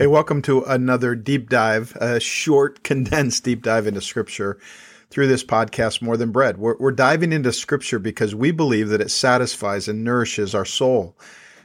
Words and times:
Hey, 0.00 0.06
welcome 0.06 0.40
to 0.42 0.62
another 0.62 1.14
deep 1.14 1.50
dive, 1.50 1.94
a 1.96 2.20
short, 2.20 2.82
condensed 2.84 3.44
deep 3.44 3.62
dive 3.62 3.86
into 3.86 4.00
Scripture 4.00 4.58
through 5.10 5.26
this 5.26 5.44
podcast, 5.44 6.00
More 6.00 6.16
Than 6.16 6.32
Bread. 6.32 6.56
We're, 6.56 6.78
we're, 6.78 6.90
diving 6.90 7.34
into 7.34 7.52
Scripture 7.52 7.98
because 7.98 8.34
we 8.34 8.50
believe 8.50 8.88
that 8.88 9.02
it 9.02 9.10
satisfies 9.10 9.88
and 9.88 10.02
nourishes 10.02 10.54
our 10.54 10.64
soul. 10.64 11.18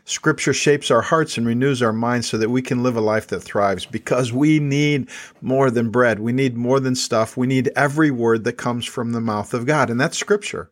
Scripture 0.03 0.51
shapes 0.51 0.91
our 0.91 1.01
hearts 1.01 1.37
and 1.37 1.47
renews 1.47 1.81
our 1.81 1.93
minds 1.93 2.27
so 2.27 2.37
that 2.37 2.49
we 2.49 2.61
can 2.61 2.83
live 2.83 2.97
a 2.97 2.99
life 2.99 3.27
that 3.27 3.39
thrives 3.39 3.85
because 3.85 4.33
we 4.33 4.59
need 4.59 5.09
more 5.39 5.71
than 5.71 5.89
bread. 5.89 6.19
We 6.19 6.33
need 6.33 6.57
more 6.57 6.81
than 6.81 6.95
stuff. 6.95 7.37
We 7.37 7.47
need 7.47 7.71
every 7.73 8.11
word 8.11 8.43
that 8.43 8.57
comes 8.57 8.83
from 8.85 9.13
the 9.13 9.21
mouth 9.21 9.53
of 9.53 9.65
God, 9.65 9.89
and 9.89 9.97
that's 9.97 10.17
Scripture. 10.17 10.69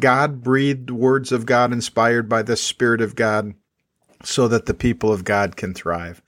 God 0.00 0.42
breathed 0.42 0.90
words 0.90 1.30
of 1.30 1.46
God 1.46 1.72
inspired 1.72 2.28
by 2.28 2.42
the 2.42 2.56
Spirit 2.56 3.00
of 3.00 3.14
God 3.14 3.54
so 4.24 4.48
that 4.48 4.66
the 4.66 4.74
people 4.74 5.12
of 5.12 5.22
God 5.22 5.54
can 5.54 5.72
thrive. 5.72 6.20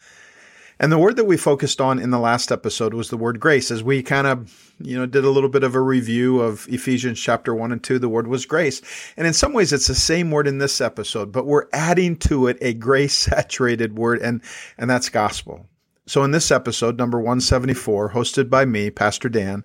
And 0.82 0.90
the 0.90 0.98
word 0.98 1.14
that 1.14 1.26
we 1.26 1.36
focused 1.36 1.80
on 1.80 2.00
in 2.00 2.10
the 2.10 2.18
last 2.18 2.50
episode 2.50 2.92
was 2.92 3.08
the 3.08 3.16
word 3.16 3.38
grace. 3.38 3.70
As 3.70 3.84
we 3.84 4.02
kind 4.02 4.26
of, 4.26 4.74
you 4.80 4.98
know, 4.98 5.06
did 5.06 5.24
a 5.24 5.30
little 5.30 5.48
bit 5.48 5.62
of 5.62 5.76
a 5.76 5.80
review 5.80 6.40
of 6.40 6.66
Ephesians 6.68 7.20
chapter 7.20 7.54
1 7.54 7.70
and 7.70 7.84
2, 7.84 8.00
the 8.00 8.08
word 8.08 8.26
was 8.26 8.46
grace. 8.46 8.82
And 9.16 9.24
in 9.24 9.32
some 9.32 9.52
ways 9.52 9.72
it's 9.72 9.86
the 9.86 9.94
same 9.94 10.32
word 10.32 10.48
in 10.48 10.58
this 10.58 10.80
episode, 10.80 11.30
but 11.30 11.46
we're 11.46 11.68
adding 11.72 12.16
to 12.16 12.48
it 12.48 12.58
a 12.60 12.74
grace 12.74 13.14
saturated 13.14 13.96
word 13.96 14.20
and 14.20 14.42
and 14.76 14.90
that's 14.90 15.08
gospel. 15.08 15.68
So 16.08 16.24
in 16.24 16.32
this 16.32 16.50
episode 16.50 16.98
number 16.98 17.18
174, 17.18 18.10
hosted 18.10 18.50
by 18.50 18.64
me, 18.64 18.90
Pastor 18.90 19.28
Dan, 19.28 19.62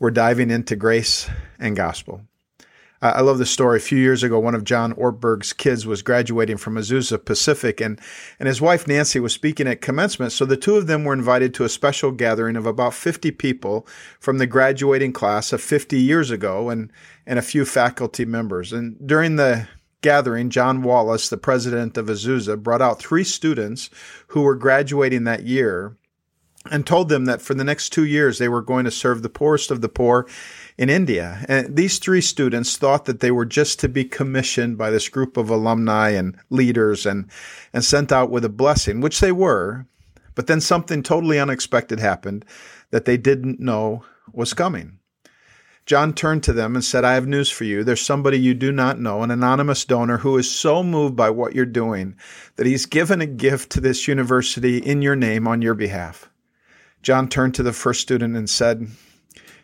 we're 0.00 0.10
diving 0.10 0.50
into 0.50 0.74
grace 0.74 1.30
and 1.60 1.76
gospel. 1.76 2.22
Uh, 3.00 3.12
I 3.16 3.20
love 3.20 3.38
the 3.38 3.46
story. 3.46 3.78
A 3.78 3.80
few 3.80 3.98
years 3.98 4.22
ago, 4.22 4.38
one 4.38 4.54
of 4.54 4.64
John 4.64 4.92
Ortberg's 4.94 5.52
kids 5.52 5.86
was 5.86 6.02
graduating 6.02 6.56
from 6.56 6.74
Azusa 6.74 7.24
Pacific, 7.24 7.80
and, 7.80 8.00
and 8.38 8.48
his 8.48 8.60
wife 8.60 8.88
Nancy 8.88 9.20
was 9.20 9.32
speaking 9.32 9.68
at 9.68 9.80
commencement. 9.80 10.32
So 10.32 10.44
the 10.44 10.56
two 10.56 10.76
of 10.76 10.86
them 10.86 11.04
were 11.04 11.12
invited 11.12 11.54
to 11.54 11.64
a 11.64 11.68
special 11.68 12.10
gathering 12.10 12.56
of 12.56 12.66
about 12.66 12.94
50 12.94 13.30
people 13.32 13.86
from 14.18 14.38
the 14.38 14.46
graduating 14.46 15.12
class 15.12 15.52
of 15.52 15.60
50 15.60 15.98
years 15.98 16.30
ago 16.30 16.70
and, 16.70 16.92
and 17.26 17.38
a 17.38 17.42
few 17.42 17.64
faculty 17.64 18.24
members. 18.24 18.72
And 18.72 18.96
during 19.06 19.36
the 19.36 19.68
gathering, 20.00 20.50
Jon 20.50 20.82
Wallace, 20.82 21.28
the 21.28 21.36
president 21.36 21.96
of 21.96 22.06
Azusa, 22.06 22.60
brought 22.60 22.82
out 22.82 23.00
three 23.00 23.24
students 23.24 23.90
who 24.28 24.42
were 24.42 24.56
graduating 24.56 25.24
that 25.24 25.44
year 25.44 25.96
and 26.70 26.86
told 26.86 27.08
them 27.08 27.24
that 27.26 27.42
for 27.42 27.54
the 27.54 27.64
next 27.64 27.90
two 27.90 28.04
years 28.04 28.38
they 28.38 28.48
were 28.48 28.62
going 28.62 28.84
to 28.84 28.90
serve 28.90 29.22
the 29.22 29.28
poorest 29.28 29.70
of 29.70 29.80
the 29.80 29.88
poor 29.88 30.26
in 30.76 30.88
India. 30.88 31.44
And 31.48 31.76
these 31.76 31.98
three 31.98 32.20
students 32.20 32.76
thought 32.76 33.04
that 33.06 33.20
they 33.20 33.30
were 33.30 33.44
just 33.44 33.80
to 33.80 33.88
be 33.88 34.04
commissioned 34.04 34.78
by 34.78 34.90
this 34.90 35.08
group 35.08 35.36
of 35.36 35.50
alumni 35.50 36.10
and 36.10 36.38
leaders 36.50 37.04
and, 37.04 37.30
and 37.72 37.84
sent 37.84 38.12
out 38.12 38.30
with 38.30 38.44
a 38.44 38.48
blessing, 38.50 39.00
which 39.00 39.20
they 39.20 39.32
were. 39.32 39.86
But 40.34 40.46
then 40.46 40.60
something 40.60 41.02
totally 41.02 41.40
unexpected 41.40 41.98
happened 41.98 42.44
that 42.90 43.04
they 43.04 43.16
didn't 43.16 43.60
know 43.60 44.04
was 44.32 44.54
coming. 44.54 44.98
Jon 45.88 46.12
turned 46.12 46.42
to 46.42 46.52
them 46.52 46.74
and 46.74 46.84
said, 46.84 47.02
I 47.02 47.14
have 47.14 47.26
news 47.26 47.48
for 47.48 47.64
you. 47.64 47.82
There's 47.82 48.02
somebody 48.02 48.38
you 48.38 48.52
do 48.52 48.70
not 48.70 49.00
know, 49.00 49.22
an 49.22 49.30
anonymous 49.30 49.86
donor 49.86 50.18
who 50.18 50.36
is 50.36 50.50
so 50.50 50.82
moved 50.82 51.16
by 51.16 51.30
what 51.30 51.54
you're 51.54 51.64
doing 51.64 52.14
that 52.56 52.66
he's 52.66 52.84
given 52.84 53.22
a 53.22 53.26
gift 53.26 53.70
to 53.72 53.80
this 53.80 54.06
university 54.06 54.76
in 54.76 55.00
your 55.00 55.16
name 55.16 55.48
on 55.48 55.62
your 55.62 55.72
behalf. 55.72 56.28
Jon 57.02 57.28
turned 57.28 57.54
to 57.54 57.62
the 57.62 57.72
first 57.72 58.00
student 58.00 58.36
and 58.36 58.50
said, 58.50 58.88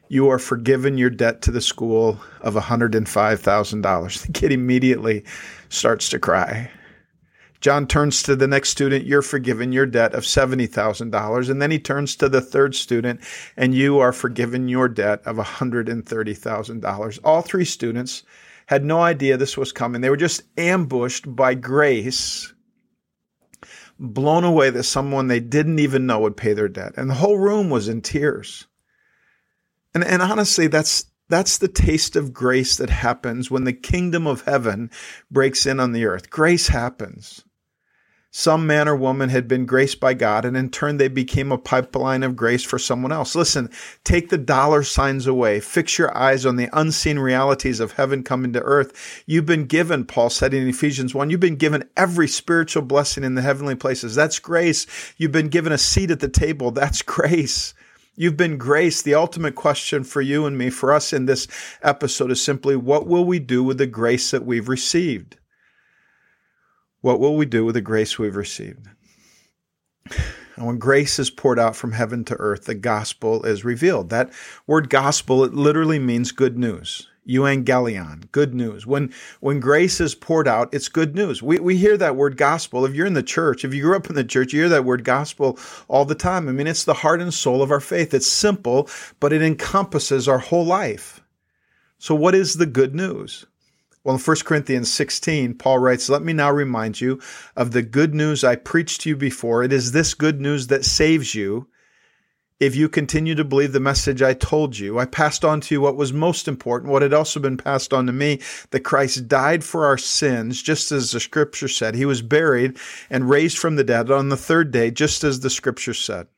you 0.09 0.29
are 0.29 0.39
forgiven 0.39 0.97
your 0.99 1.11
debt 1.11 1.43
to 1.43 1.51
the 1.51 1.61
school 1.61 2.21
of 2.41 2.55
$105,000. 2.55 4.23
The 4.27 4.33
kid 4.33 4.53
immediately 4.53 5.25
starts 5.69 6.09
to 6.11 6.21
cry. 6.21 6.71
Jon 7.61 7.87
turns 7.87 8.23
to 8.23 8.37
the 8.37 8.47
next 8.47 8.69
student, 8.69 9.07
you're 9.07 9.23
forgiven 9.23 9.73
your 9.73 9.87
debt 9.87 10.15
of 10.15 10.23
$70,000. 10.23 11.51
And 11.51 11.61
then 11.61 11.71
he 11.71 11.81
turns 11.81 12.15
to 12.17 12.29
the 12.29 12.41
third 12.43 12.75
student, 12.77 13.21
and 13.57 13.75
you 13.75 13.99
are 13.99 14.13
forgiven 14.13 14.69
your 14.69 14.87
debt 14.87 15.21
of 15.25 15.37
$130,000. 15.37 17.19
All 17.25 17.43
three 17.43 17.65
students 17.65 18.23
had 18.67 18.85
no 18.85 19.01
idea 19.01 19.37
this 19.37 19.57
was 19.57 19.73
coming. 19.73 20.01
They 20.01 20.11
were 20.11 20.17
just 20.17 20.45
ambushed 20.57 21.35
by 21.35 21.55
grace, 21.55 22.54
blown 23.99 24.45
away 24.45 24.71
that 24.71 24.85
someone 24.85 25.29
they 25.29 25.41
didn't 25.41 25.79
even 25.79 26.07
know 26.07 26.21
would 26.21 26.37
pay 26.37 26.53
their 26.53 26.69
debt. 26.69 26.95
And 26.97 27.09
the 27.09 27.15
whole 27.15 27.39
room 27.39 27.71
was 27.71 27.89
in 27.89 28.01
tears. 28.01 28.67
And, 29.95 30.05
and 30.05 30.23
honestly, 30.23 30.67
that's, 30.67 31.07
that's 31.29 31.59
the 31.59 31.69
taste 31.69 32.17
of 32.17 32.33
grace 32.33 32.77
that 32.77 32.91
happens 32.91 33.51
when 33.51 33.65
the 33.65 33.73
kingdom 33.73 34.27
of 34.27 34.43
heaven 34.43 34.91
breaks 35.31 35.67
in 35.67 35.81
on 35.81 35.93
the 35.93 36.05
earth. 36.05 36.31
Grace 36.31 36.69
happens. 36.69 37.45
Some 38.37 38.67
man 38.67 38.89
or 38.89 38.97
woman 38.97 39.29
had 39.29 39.47
been 39.47 39.65
graced 39.65 40.01
by 40.01 40.15
God, 40.15 40.45
and 40.45 40.57
in 40.57 40.69
turn, 40.69 40.97
they 40.97 41.07
became 41.07 41.53
a 41.53 41.57
pipeline 41.57 42.25
of 42.25 42.35
grace 42.35 42.65
for 42.65 42.81
someone 42.81 43.13
else. 43.13 43.37
Listen, 43.37 43.71
take 44.03 44.29
the 44.29 44.37
dollar 44.37 44.83
signs 44.83 45.29
away. 45.29 45.61
Fix 45.61 45.99
your 45.99 46.15
eyes 46.19 46.45
on 46.45 46.57
the 46.57 46.69
unseen 46.73 47.21
realities 47.21 47.79
of 47.79 47.93
heaven 47.93 48.25
coming 48.25 48.53
to 48.53 48.61
earth. 48.63 49.23
You've 49.25 49.47
been 49.47 49.67
given, 49.67 50.05
Paul 50.05 50.31
said 50.31 50.53
in 50.53 50.67
Ephesians 50.67 51.15
1, 51.15 51.31
you've 51.31 51.39
been 51.39 51.55
given 51.55 51.89
every 51.97 52.27
spiritual 52.27 52.83
blessing 52.83 53.23
in 53.23 53.37
the 53.37 53.43
heavenly 53.43 53.77
places. 53.77 54.17
That's 54.17 54.41
grace. 54.41 54.85
You've 55.17 55.31
been 55.31 55.47
given 55.47 55.73
a 55.73 55.79
seat 55.79 56.11
at 56.11 56.19
the 56.19 56.29
table. 56.29 56.73
That's 56.73 57.03
grace. 57.03 57.73
You've 58.17 58.37
been 58.37 58.59
graced. 58.59 59.05
The 59.05 59.15
ultimate 59.15 59.55
question 59.55 60.03
for 60.03 60.21
you 60.21 60.45
and 60.45 60.59
me, 60.59 60.71
for 60.71 60.93
us 60.93 61.13
in 61.13 61.27
this 61.27 61.47
episode, 61.83 62.33
is 62.33 62.43
simply 62.43 62.75
what 62.75 63.07
will 63.07 63.25
we 63.25 63.39
do 63.39 63.63
with 63.63 63.79
the 63.79 63.87
grace 63.87 64.33
that 64.33 64.45
we've 64.45 64.69
received? 64.69 65.37
What 67.05 67.21
will 67.21 67.37
we 67.37 67.45
do 67.45 67.67
with 67.67 67.75
the 67.75 67.83
grace 67.83 68.19
we've 68.19 68.35
received? 68.35 68.89
And 70.57 70.65
when 70.65 70.79
grace 70.79 71.19
is 71.19 71.29
poured 71.29 71.59
out 71.59 71.77
from 71.77 71.93
heaven 71.93 72.25
to 72.25 72.37
earth, 72.37 72.65
the 72.65 72.75
gospel 72.75 73.45
is 73.45 73.63
revealed. 73.63 74.09
That 74.09 74.33
word 74.67 74.89
gospel, 74.89 75.45
it 75.45 75.53
literally 75.53 75.99
means 75.99 76.33
good 76.33 76.57
news 76.57 77.07
euangelion, 77.29 78.31
good 78.33 78.55
news. 78.55 78.87
When 78.87 79.13
when 79.41 79.61
grace 79.61 80.01
is 80.01 80.15
poured 80.15 80.49
out, 80.49 80.73
it's 80.73 80.89
good 80.89 81.15
news. 81.15 81.43
We 81.43 81.59
we 81.59 81.77
hear 81.77 81.99
that 81.99 82.17
word 82.17 82.39
gospel. 82.39 82.87
If 82.87 82.95
you're 82.95 83.07
in 83.07 83.13
the 83.13 83.23
church, 83.23 83.67
if 83.67 83.75
you 83.75 83.83
grew 83.83 83.97
up 83.97 84.09
in 84.09 84.17
the 84.17 84.25
church, 84.25 84.55
you 84.55 84.61
hear 84.61 84.71
that 84.71 84.87
word 84.87 85.05
gospel 85.05 85.59
all 85.89 86.07
the 86.07 86.15
time. 86.15 86.49
I 86.49 86.53
mean, 86.53 86.67
it's 86.67 86.85
the 86.85 86.95
heart 86.95 87.21
and 87.21 87.35
soul 87.35 87.61
of 87.61 87.71
our 87.71 87.81
faith. 87.81 88.15
It's 88.15 88.27
simple, 88.27 88.89
but 89.21 89.35
it 89.35 89.43
encompasses 89.43 90.27
our 90.27 90.39
whole 90.39 90.65
life. 90.65 91.21
So 91.99 92.15
what 92.15 92.35
is 92.35 92.55
the 92.55 92.67
good 92.67 92.95
news? 92.95 93.45
Well, 94.05 94.17
in 94.17 94.21
1 94.21 94.37
Corinthians 94.45 94.93
16, 94.93 95.55
Paul 95.55 95.79
writes, 95.79 96.11
Let 96.11 96.23
me 96.23 96.35
now 96.35 96.53
remind 96.53 97.01
you 97.01 97.21
of 97.57 97.73
the 97.73 97.83
good 97.83 98.15
news 98.15 98.45
I 98.45 98.55
preached 98.55 99.01
to 99.01 99.09
you 99.09 99.17
before. 99.17 99.65
It 99.65 99.73
is 99.73 99.93
this 99.93 100.13
good 100.13 100.41
news 100.41 100.67
that 100.67 100.85
saves 100.85 101.35
you 101.35 101.69
if 102.61 102.77
you 102.77 102.89
continue 102.89 103.35
to 103.35 103.45
believe 103.45 103.73
the 103.73 103.81
message 103.81 104.23
I 104.23 104.33
told 104.33 104.79
you, 104.79 104.99
I 104.99 105.07
passed 105.07 105.45
on 105.45 105.61
to 105.63 105.75
you 105.75 105.81
what 105.81 105.97
was 105.97 106.13
most 106.13 106.47
important, 106.47 106.93
what 106.93 107.03
had 107.03 107.13
also 107.13 107.41
been 107.41 107.57
passed 107.57 107.93
on 107.93 108.07
to 108.07 108.13
me, 108.13 108.41
that 108.71 108.81
Christ 108.81 109.27
died 109.27 109.65
for 109.65 109.87
our 109.87 109.99
sins, 109.99 110.63
just 110.63 110.93
as 110.93 111.11
the 111.11 111.21
scripture 111.21 111.69
said. 111.69 111.95
He 111.95 112.07
was 112.07 112.23
buried 112.23 112.79
and 113.11 113.29
raised 113.29 113.59
from 113.59 113.77
the 113.77 113.85
dead 113.85 114.11
on 114.11 114.29
the 114.29 114.37
third 114.37 114.71
day, 114.71 114.91
just 114.91 115.25
as 115.25 115.41
the 115.41 115.51
scripture 115.51 115.95
said. 115.95 116.29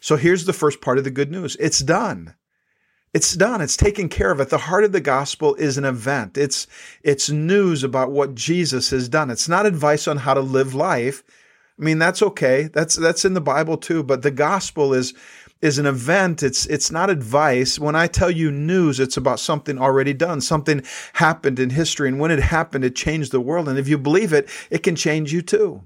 So 0.00 0.16
here's 0.16 0.44
the 0.44 0.52
first 0.52 0.80
part 0.80 0.98
of 0.98 1.04
the 1.04 1.10
good 1.10 1.30
news. 1.30 1.56
It's 1.58 1.80
done. 1.80 2.34
It's 3.14 3.34
done. 3.34 3.60
It's 3.60 3.76
taken 3.76 4.08
care 4.08 4.32
of. 4.32 4.40
At 4.40 4.50
the 4.50 4.58
heart 4.58 4.82
of 4.82 4.90
the 4.90 5.00
gospel 5.00 5.54
is 5.54 5.78
an 5.78 5.84
event. 5.84 6.36
It's, 6.36 6.66
it's 7.04 7.30
news 7.30 7.84
about 7.84 8.10
what 8.10 8.34
Jesus 8.34 8.90
has 8.90 9.08
done. 9.08 9.30
It's 9.30 9.48
not 9.48 9.66
advice 9.66 10.08
on 10.08 10.16
how 10.18 10.34
to 10.34 10.40
live 10.40 10.74
life. 10.74 11.22
I 11.78 11.84
mean, 11.84 12.00
that's 12.00 12.22
okay. 12.22 12.64
That's, 12.64 12.96
that's 12.96 13.24
in 13.24 13.34
the 13.34 13.40
Bible 13.40 13.76
too. 13.76 14.02
But 14.02 14.22
the 14.22 14.32
gospel 14.32 14.92
is 14.92 15.14
is 15.62 15.78
an 15.78 15.86
event. 15.86 16.42
It's 16.42 16.66
it's 16.66 16.90
not 16.90 17.08
advice. 17.08 17.78
When 17.78 17.96
I 17.96 18.06
tell 18.06 18.30
you 18.30 18.50
news, 18.50 19.00
it's 19.00 19.16
about 19.16 19.40
something 19.40 19.78
already 19.78 20.12
done. 20.12 20.42
Something 20.42 20.82
happened 21.14 21.58
in 21.58 21.70
history, 21.70 22.08
and 22.08 22.18
when 22.20 22.30
it 22.30 22.40
happened, 22.40 22.84
it 22.84 22.94
changed 22.94 23.32
the 23.32 23.40
world. 23.40 23.68
And 23.68 23.78
if 23.78 23.88
you 23.88 23.96
believe 23.96 24.34
it, 24.34 24.46
it 24.68 24.82
can 24.82 24.94
change 24.94 25.32
you 25.32 25.40
too. 25.40 25.82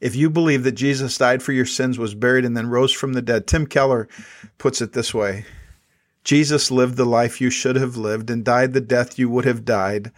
If 0.00 0.14
you 0.14 0.30
believe 0.30 0.62
that 0.62 0.72
Jesus 0.72 1.18
died 1.18 1.42
for 1.42 1.50
your 1.50 1.66
sins, 1.66 1.98
was 1.98 2.14
buried, 2.14 2.44
and 2.44 2.56
then 2.56 2.68
rose 2.68 2.92
from 2.92 3.14
the 3.14 3.22
dead, 3.22 3.48
Tim 3.48 3.66
Keller 3.66 4.06
puts 4.58 4.80
it 4.80 4.92
this 4.92 5.12
way 5.12 5.44
Jesus 6.24 6.70
lived 6.70 6.96
the 6.96 7.04
life 7.04 7.40
you 7.40 7.50
should 7.50 7.76
have 7.76 7.96
lived 7.96 8.30
and 8.30 8.44
died 8.44 8.72
the 8.72 8.80
death 8.80 9.18
you 9.18 9.28
would 9.28 9.44
have 9.44 9.64
died 9.64 10.12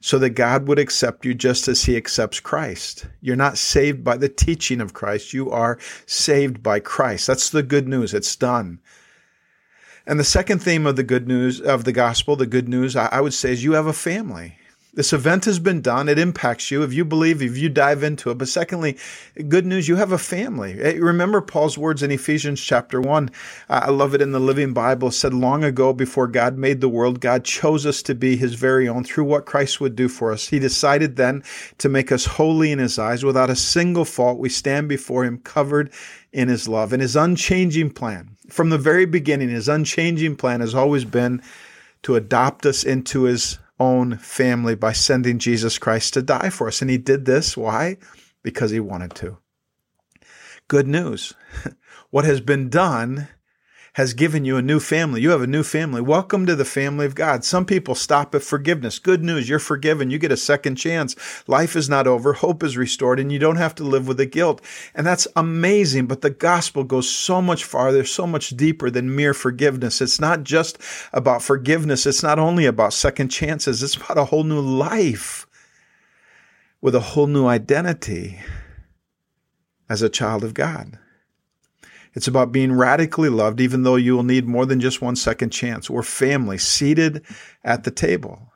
so 0.00 0.18
that 0.18 0.30
God 0.30 0.66
would 0.66 0.78
accept 0.78 1.24
you 1.24 1.32
just 1.32 1.68
as 1.68 1.84
he 1.84 1.96
accepts 1.96 2.40
Christ. 2.40 3.06
You're 3.20 3.36
not 3.36 3.56
saved 3.56 4.02
by 4.02 4.16
the 4.16 4.28
teaching 4.28 4.80
of 4.80 4.94
Christ. 4.94 5.32
You 5.32 5.50
are 5.50 5.78
saved 6.06 6.62
by 6.62 6.80
Christ. 6.80 7.28
That's 7.28 7.50
the 7.50 7.62
good 7.62 7.86
news. 7.86 8.12
It's 8.12 8.34
done. 8.34 8.80
And 10.04 10.18
the 10.18 10.24
second 10.24 10.60
theme 10.60 10.86
of 10.86 10.96
the 10.96 11.04
good 11.04 11.28
news 11.28 11.60
of 11.60 11.84
the 11.84 11.92
gospel, 11.92 12.34
the 12.34 12.46
good 12.46 12.68
news, 12.68 12.96
I 12.96 13.20
would 13.20 13.34
say 13.34 13.52
is 13.52 13.62
you 13.62 13.74
have 13.74 13.86
a 13.86 13.92
family. 13.92 14.56
This 14.94 15.14
event 15.14 15.46
has 15.46 15.58
been 15.58 15.80
done. 15.80 16.06
It 16.06 16.18
impacts 16.18 16.70
you 16.70 16.82
if 16.82 16.92
you 16.92 17.02
believe, 17.06 17.40
if 17.40 17.56
you 17.56 17.70
dive 17.70 18.02
into 18.02 18.30
it. 18.30 18.36
But 18.36 18.48
secondly, 18.48 18.98
good 19.48 19.64
news, 19.64 19.88
you 19.88 19.96
have 19.96 20.12
a 20.12 20.18
family. 20.18 20.74
Remember 20.98 21.40
Paul's 21.40 21.78
words 21.78 22.02
in 22.02 22.10
Ephesians 22.10 22.60
chapter 22.60 23.00
1. 23.00 23.30
I 23.70 23.88
love 23.88 24.14
it 24.14 24.20
in 24.20 24.32
the 24.32 24.38
Living 24.38 24.74
Bible. 24.74 25.10
Said, 25.10 25.32
Long 25.32 25.64
ago, 25.64 25.94
before 25.94 26.26
God 26.26 26.58
made 26.58 26.82
the 26.82 26.90
world, 26.90 27.20
God 27.20 27.42
chose 27.42 27.86
us 27.86 28.02
to 28.02 28.14
be 28.14 28.36
his 28.36 28.52
very 28.52 28.86
own 28.86 29.02
through 29.02 29.24
what 29.24 29.46
Christ 29.46 29.80
would 29.80 29.96
do 29.96 30.08
for 30.08 30.30
us. 30.30 30.48
He 30.48 30.58
decided 30.58 31.16
then 31.16 31.42
to 31.78 31.88
make 31.88 32.12
us 32.12 32.26
holy 32.26 32.70
in 32.70 32.78
his 32.78 32.98
eyes. 32.98 33.24
Without 33.24 33.48
a 33.48 33.56
single 33.56 34.04
fault, 34.04 34.38
we 34.38 34.50
stand 34.50 34.90
before 34.90 35.24
him 35.24 35.38
covered 35.38 35.90
in 36.32 36.48
his 36.48 36.68
love. 36.68 36.92
And 36.92 37.00
his 37.00 37.16
unchanging 37.16 37.92
plan, 37.92 38.36
from 38.50 38.68
the 38.68 38.76
very 38.76 39.06
beginning, 39.06 39.48
his 39.48 39.70
unchanging 39.70 40.36
plan 40.36 40.60
has 40.60 40.74
always 40.74 41.06
been 41.06 41.40
to 42.02 42.16
adopt 42.16 42.66
us 42.66 42.84
into 42.84 43.22
his 43.22 43.58
own 43.82 44.16
family 44.18 44.76
by 44.76 44.92
sending 44.92 45.38
Jesus 45.38 45.76
Christ 45.78 46.14
to 46.14 46.22
die 46.22 46.50
for 46.50 46.68
us. 46.68 46.80
And 46.80 46.90
he 46.90 46.98
did 46.98 47.24
this. 47.24 47.56
Why? 47.56 47.96
Because 48.42 48.70
he 48.70 48.80
wanted 48.80 49.14
to. 49.16 49.38
Good 50.68 50.86
news. 50.86 51.34
What 52.10 52.26
has 52.26 52.42
been 52.42 52.68
done 52.68 53.28
has 53.94 54.14
given 54.14 54.44
you 54.44 54.56
a 54.56 54.62
new 54.62 54.80
family. 54.80 55.20
You 55.20 55.30
have 55.30 55.42
a 55.42 55.46
new 55.46 55.62
family. 55.62 56.00
Welcome 56.00 56.46
to 56.46 56.56
the 56.56 56.64
family 56.64 57.04
of 57.04 57.14
God. 57.14 57.44
Some 57.44 57.66
people 57.66 57.94
stop 57.94 58.34
at 58.34 58.42
forgiveness. 58.42 58.98
Good 58.98 59.22
news. 59.22 59.50
You're 59.50 59.58
forgiven. 59.58 60.10
You 60.10 60.18
get 60.18 60.32
a 60.32 60.36
second 60.36 60.76
chance. 60.76 61.14
Life 61.46 61.76
is 61.76 61.90
not 61.90 62.06
over. 62.06 62.32
Hope 62.32 62.62
is 62.62 62.78
restored 62.78 63.20
and 63.20 63.30
you 63.30 63.38
don't 63.38 63.56
have 63.56 63.74
to 63.76 63.84
live 63.84 64.08
with 64.08 64.16
the 64.16 64.24
guilt. 64.24 64.62
And 64.94 65.06
that's 65.06 65.28
amazing. 65.36 66.06
But 66.06 66.22
the 66.22 66.30
gospel 66.30 66.84
goes 66.84 67.08
so 67.08 67.42
much 67.42 67.64
farther, 67.64 68.04
so 68.04 68.26
much 68.26 68.50
deeper 68.50 68.88
than 68.88 69.14
mere 69.14 69.34
forgiveness. 69.34 70.00
It's 70.00 70.20
not 70.20 70.42
just 70.42 70.78
about 71.12 71.42
forgiveness. 71.42 72.06
It's 72.06 72.22
not 72.22 72.38
only 72.38 72.64
about 72.64 72.94
second 72.94 73.28
chances. 73.28 73.82
It's 73.82 73.96
about 73.96 74.16
a 74.16 74.24
whole 74.24 74.44
new 74.44 74.60
life 74.60 75.46
with 76.80 76.94
a 76.94 77.00
whole 77.00 77.26
new 77.26 77.46
identity 77.46 78.40
as 79.90 80.00
a 80.00 80.08
child 80.08 80.44
of 80.44 80.54
God. 80.54 80.98
It's 82.14 82.28
about 82.28 82.52
being 82.52 82.72
radically 82.72 83.28
loved, 83.28 83.60
even 83.60 83.82
though 83.82 83.96
you 83.96 84.14
will 84.14 84.22
need 84.22 84.46
more 84.46 84.66
than 84.66 84.80
just 84.80 85.00
one 85.00 85.16
second 85.16 85.50
chance. 85.50 85.88
We're 85.88 86.02
family 86.02 86.58
seated 86.58 87.24
at 87.64 87.84
the 87.84 87.90
table. 87.90 88.52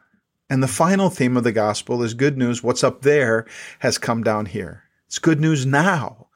And 0.49 0.63
the 0.63 0.69
final 0.69 1.11
theme 1.11 1.37
of 1.37 1.45
the 1.45 1.53
gospel 1.53 2.03
is 2.03 2.15
good 2.15 2.37
news. 2.37 2.63
What's 2.63 2.85
up 2.85 3.03
there 3.03 3.47
has 3.81 3.99
come 3.99 4.23
down 4.23 4.47
here. 4.47 4.85
It's 5.07 5.19
good 5.19 5.41
news 5.41 5.67
now. 5.67 6.27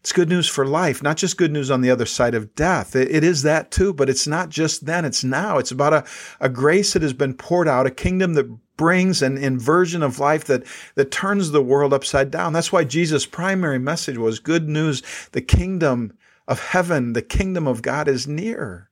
It's 0.00 0.12
good 0.12 0.28
news 0.28 0.48
for 0.48 0.64
life, 0.64 1.02
not 1.02 1.16
just 1.16 1.36
good 1.36 1.52
news 1.52 1.70
on 1.70 1.80
the 1.80 1.90
other 1.90 2.06
side 2.06 2.34
of 2.34 2.54
death. 2.54 2.94
it, 2.94 3.10
it 3.10 3.24
is 3.24 3.42
that 3.42 3.70
too, 3.70 3.92
but 3.92 4.08
it's 4.08 4.26
not 4.26 4.48
just 4.48 4.86
then, 4.86 5.04
it's 5.04 5.24
now. 5.24 5.58
It's 5.58 5.72
about 5.72 5.92
a, 5.92 6.04
a 6.40 6.48
grace 6.48 6.92
that 6.92 7.02
has 7.02 7.12
been 7.12 7.34
poured 7.34 7.68
out, 7.68 7.86
a 7.86 7.90
kingdom 7.90 8.34
that 8.34 8.46
brings 8.76 9.22
an 9.22 9.36
inversion 9.36 10.02
of 10.04 10.20
life 10.20 10.44
that, 10.44 10.62
that 10.94 11.10
turns 11.10 11.50
the 11.50 11.62
world 11.62 11.92
upside 11.92 12.30
down. 12.30 12.52
That's 12.52 12.72
why 12.72 12.84
Jesus' 12.84 13.26
primary 13.26 13.78
message 13.78 14.16
was 14.16 14.38
good 14.38 14.68
news. 14.68 15.02
The 15.32 15.42
kingdom 15.42 16.16
of 16.48 16.60
heaven, 16.60 17.12
the 17.12 17.22
kingdom 17.22 17.68
of 17.68 17.82
God 17.82 18.08
is 18.08 18.26
near. 18.26 18.88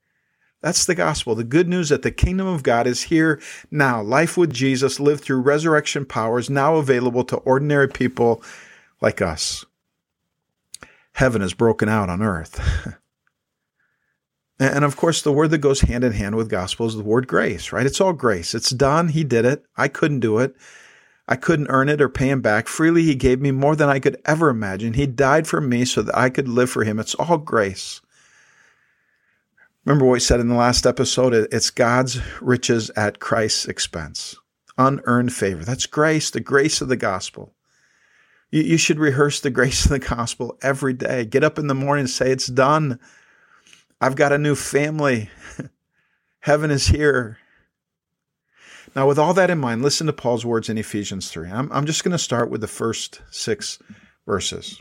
That's 0.60 0.84
the 0.84 0.94
gospel. 0.94 1.34
The 1.34 1.42
good 1.44 1.68
news 1.68 1.88
that 1.88 2.02
the 2.02 2.10
kingdom 2.10 2.46
of 2.46 2.62
God 2.62 2.86
is 2.86 3.04
here 3.04 3.40
now. 3.70 4.02
Life 4.02 4.36
with 4.36 4.52
Jesus, 4.52 5.00
lived 5.00 5.24
through 5.24 5.40
resurrection 5.40 6.04
powers, 6.04 6.50
now 6.50 6.76
available 6.76 7.24
to 7.24 7.36
ordinary 7.38 7.88
people 7.88 8.42
like 9.00 9.22
us. 9.22 9.64
Heaven 11.12 11.40
is 11.40 11.54
broken 11.54 11.88
out 11.88 12.10
on 12.10 12.22
earth. 12.22 12.60
and 14.58 14.84
of 14.84 14.96
course, 14.96 15.22
the 15.22 15.32
word 15.32 15.50
that 15.50 15.58
goes 15.58 15.80
hand 15.80 16.04
in 16.04 16.12
hand 16.12 16.34
with 16.34 16.50
gospel 16.50 16.86
is 16.86 16.96
the 16.96 17.02
word 17.02 17.26
grace, 17.26 17.72
right? 17.72 17.86
It's 17.86 18.00
all 18.00 18.12
grace. 18.12 18.54
It's 18.54 18.70
done. 18.70 19.08
He 19.08 19.24
did 19.24 19.46
it. 19.46 19.64
I 19.76 19.88
couldn't 19.88 20.20
do 20.20 20.38
it. 20.38 20.56
I 21.28 21.36
couldn't 21.36 21.70
earn 21.70 21.88
it 21.88 22.00
or 22.00 22.08
pay 22.08 22.30
him 22.30 22.40
back. 22.40 22.68
Freely 22.68 23.02
he 23.02 23.14
gave 23.14 23.40
me 23.40 23.50
more 23.50 23.74
than 23.74 23.88
I 23.88 23.98
could 23.98 24.20
ever 24.24 24.48
imagine. 24.48 24.92
He 24.92 25.06
died 25.06 25.46
for 25.46 25.60
me 25.60 25.84
so 25.84 26.02
that 26.02 26.16
I 26.16 26.30
could 26.30 26.48
live 26.48 26.70
for 26.70 26.84
him. 26.84 27.00
It's 27.00 27.14
all 27.16 27.38
grace. 27.38 28.00
Remember 29.84 30.04
what 30.04 30.14
we 30.14 30.20
said 30.20 30.40
in 30.40 30.48
the 30.48 30.54
last 30.54 30.86
episode? 30.86 31.32
It's 31.52 31.70
God's 31.70 32.20
riches 32.40 32.90
at 32.90 33.20
Christ's 33.20 33.66
expense. 33.66 34.36
Unearned 34.78 35.32
favor. 35.32 35.64
That's 35.64 35.86
grace, 35.86 36.30
the 36.30 36.40
grace 36.40 36.80
of 36.80 36.88
the 36.88 36.96
gospel. 36.96 37.54
You, 38.50 38.62
you 38.62 38.76
should 38.78 38.98
rehearse 38.98 39.40
the 39.40 39.50
grace 39.50 39.84
of 39.84 39.90
the 39.90 39.98
gospel 39.98 40.58
every 40.62 40.92
day. 40.92 41.24
Get 41.24 41.44
up 41.44 41.58
in 41.58 41.66
the 41.66 41.74
morning 41.74 42.02
and 42.02 42.10
say, 42.10 42.30
It's 42.30 42.46
done. 42.46 43.00
I've 44.00 44.16
got 44.16 44.32
a 44.32 44.38
new 44.38 44.54
family. 44.54 45.30
Heaven 46.40 46.70
is 46.70 46.88
here. 46.88 47.38
Now, 48.96 49.06
with 49.06 49.18
all 49.18 49.34
that 49.34 49.50
in 49.50 49.58
mind, 49.58 49.82
listen 49.82 50.06
to 50.06 50.12
Paul's 50.14 50.46
words 50.46 50.70
in 50.70 50.78
Ephesians 50.78 51.30
3. 51.30 51.50
I'm, 51.50 51.70
I'm 51.70 51.84
just 51.84 52.02
going 52.02 52.12
to 52.12 52.18
start 52.18 52.48
with 52.48 52.62
the 52.62 52.66
first 52.66 53.20
six 53.30 53.78
verses, 54.24 54.80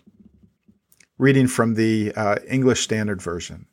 reading 1.17 1.47
from 1.47 1.73
the 1.73 2.13
uh, 2.15 2.37
English 2.47 2.81
Standard 2.81 3.21
Version. 3.21 3.65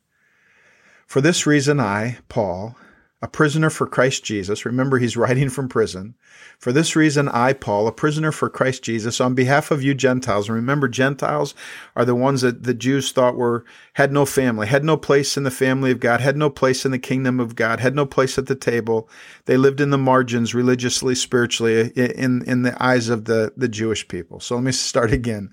For 1.06 1.20
this 1.20 1.46
reason, 1.46 1.78
I, 1.78 2.18
Paul, 2.28 2.74
a 3.22 3.28
prisoner 3.28 3.70
for 3.70 3.86
Christ 3.86 4.24
Jesus. 4.24 4.66
Remember, 4.66 4.98
he's 4.98 5.16
writing 5.16 5.48
from 5.48 5.68
prison. 5.68 6.16
For 6.58 6.72
this 6.72 6.96
reason, 6.96 7.28
I, 7.28 7.52
Paul, 7.52 7.86
a 7.86 7.92
prisoner 7.92 8.32
for 8.32 8.48
Christ 8.48 8.82
Jesus, 8.82 9.20
on 9.20 9.34
behalf 9.34 9.70
of 9.70 9.82
you 9.82 9.94
Gentiles, 9.94 10.48
and 10.48 10.56
remember, 10.56 10.88
Gentiles 10.88 11.54
are 11.94 12.04
the 12.04 12.16
ones 12.16 12.40
that 12.40 12.64
the 12.64 12.74
Jews 12.74 13.12
thought 13.12 13.36
were, 13.36 13.64
had 13.94 14.12
no 14.12 14.26
family, 14.26 14.66
had 14.66 14.84
no 14.84 14.96
place 14.96 15.36
in 15.36 15.44
the 15.44 15.52
family 15.52 15.92
of 15.92 16.00
God, 16.00 16.20
had 16.20 16.36
no 16.36 16.50
place 16.50 16.84
in 16.84 16.90
the 16.90 16.98
kingdom 16.98 17.38
of 17.38 17.54
God, 17.54 17.78
had 17.78 17.94
no 17.94 18.06
place 18.06 18.38
at 18.38 18.46
the 18.46 18.56
table. 18.56 19.08
They 19.44 19.56
lived 19.56 19.80
in 19.80 19.90
the 19.90 19.98
margins 19.98 20.52
religiously, 20.52 21.14
spiritually, 21.14 21.90
in, 21.90 22.42
in 22.44 22.62
the 22.62 22.80
eyes 22.82 23.08
of 23.08 23.26
the, 23.26 23.52
the 23.56 23.68
Jewish 23.68 24.06
people. 24.08 24.40
So 24.40 24.56
let 24.56 24.64
me 24.64 24.72
start 24.72 25.12
again. 25.12 25.50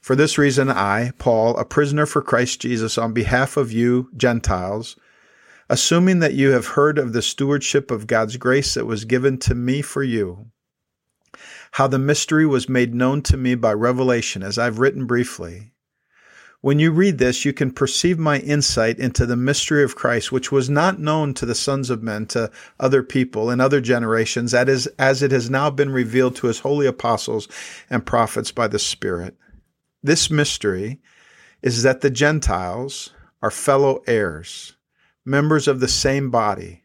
For 0.00 0.16
this 0.16 0.36
reason, 0.36 0.68
I, 0.68 1.12
Paul, 1.18 1.56
a 1.58 1.64
prisoner 1.64 2.06
for 2.06 2.22
Christ 2.22 2.60
Jesus, 2.60 2.98
on 2.98 3.12
behalf 3.12 3.56
of 3.56 3.72
you 3.72 4.10
Gentiles, 4.16 4.96
assuming 5.68 6.20
that 6.20 6.34
you 6.34 6.50
have 6.50 6.68
heard 6.68 6.98
of 6.98 7.12
the 7.12 7.22
stewardship 7.22 7.90
of 7.90 8.06
God's 8.06 8.36
grace 8.36 8.74
that 8.74 8.86
was 8.86 9.04
given 9.04 9.38
to 9.38 9.54
me 9.54 9.82
for 9.82 10.02
you, 10.02 10.46
how 11.72 11.86
the 11.86 11.98
mystery 11.98 12.46
was 12.46 12.68
made 12.68 12.94
known 12.94 13.22
to 13.22 13.36
me 13.36 13.54
by 13.54 13.72
revelation, 13.72 14.42
as 14.42 14.58
I've 14.58 14.78
written 14.78 15.06
briefly. 15.06 15.72
When 16.60 16.80
you 16.80 16.90
read 16.90 17.18
this, 17.18 17.44
you 17.44 17.52
can 17.52 17.70
perceive 17.70 18.18
my 18.18 18.38
insight 18.40 18.98
into 18.98 19.26
the 19.26 19.36
mystery 19.36 19.84
of 19.84 19.94
Christ, 19.94 20.32
which 20.32 20.50
was 20.50 20.68
not 20.68 20.98
known 20.98 21.32
to 21.34 21.46
the 21.46 21.54
sons 21.54 21.88
of 21.88 22.02
men, 22.02 22.26
to 22.26 22.50
other 22.80 23.04
people 23.04 23.50
in 23.50 23.60
other 23.60 23.80
generations, 23.80 24.50
that 24.52 24.68
is, 24.68 24.88
as 24.98 25.22
it 25.22 25.30
has 25.30 25.48
now 25.48 25.70
been 25.70 25.90
revealed 25.90 26.34
to 26.36 26.48
his 26.48 26.60
holy 26.60 26.86
apostles 26.86 27.46
and 27.88 28.04
prophets 28.04 28.50
by 28.50 28.66
the 28.66 28.78
Spirit. 28.78 29.36
This 30.02 30.30
mystery 30.30 31.00
is 31.62 31.84
that 31.84 32.00
the 32.00 32.10
Gentiles 32.10 33.10
are 33.40 33.52
fellow 33.52 34.02
heirs 34.08 34.74
members 35.28 35.68
of 35.68 35.80
the 35.80 35.88
same 35.88 36.30
body, 36.30 36.84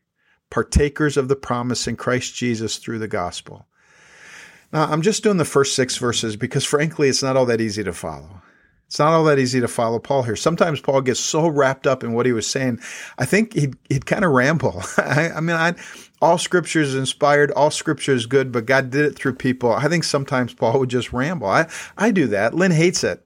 partakers 0.49 1.17
of 1.17 1.27
the 1.27 1.35
promise 1.35 1.87
in 1.87 1.95
Christ 1.95 2.35
Jesus 2.35 2.77
through 2.77 2.99
the 2.99 3.07
gospel. 3.07 3.67
Now, 4.71 4.85
I'm 4.85 5.01
just 5.01 5.23
doing 5.23 5.37
the 5.37 5.45
first 5.45 5.75
six 5.75 5.97
verses 5.97 6.35
because, 6.35 6.65
frankly, 6.65 7.07
it's 7.07 7.23
not 7.23 7.37
all 7.37 7.45
that 7.45 7.61
easy 7.61 7.83
to 7.83 7.93
follow. 7.93 8.41
It's 8.87 8.99
not 8.99 9.13
all 9.13 9.23
that 9.23 9.39
easy 9.39 9.59
to 9.61 9.67
follow 9.67 9.97
Paul 9.97 10.23
here. 10.23 10.35
Sometimes 10.35 10.79
Paul 10.79 11.01
gets 11.01 11.19
so 11.19 11.47
wrapped 11.47 11.87
up 11.87 12.03
in 12.03 12.13
what 12.13 12.25
he 12.25 12.31
was 12.31 12.45
saying, 12.45 12.79
I 13.17 13.25
think 13.25 13.53
he'd, 13.53 13.75
he'd 13.89 14.05
kind 14.05 14.25
of 14.25 14.31
ramble. 14.31 14.83
I, 14.97 15.31
I, 15.31 15.39
mean, 15.39 15.55
I, 15.55 15.73
all 16.21 16.37
scripture 16.37 16.81
is 16.81 16.93
inspired, 16.93 17.49
all 17.51 17.71
scripture 17.71 18.13
is 18.13 18.25
good, 18.25 18.51
but 18.51 18.65
God 18.65 18.89
did 18.91 19.05
it 19.05 19.15
through 19.15 19.35
people. 19.35 19.71
I 19.71 19.87
think 19.87 20.03
sometimes 20.03 20.53
Paul 20.53 20.79
would 20.79 20.89
just 20.89 21.13
ramble. 21.13 21.47
I, 21.47 21.67
I 21.97 22.11
do 22.11 22.27
that. 22.27 22.53
Lynn 22.53 22.71
hates 22.71 23.03
it. 23.03 23.25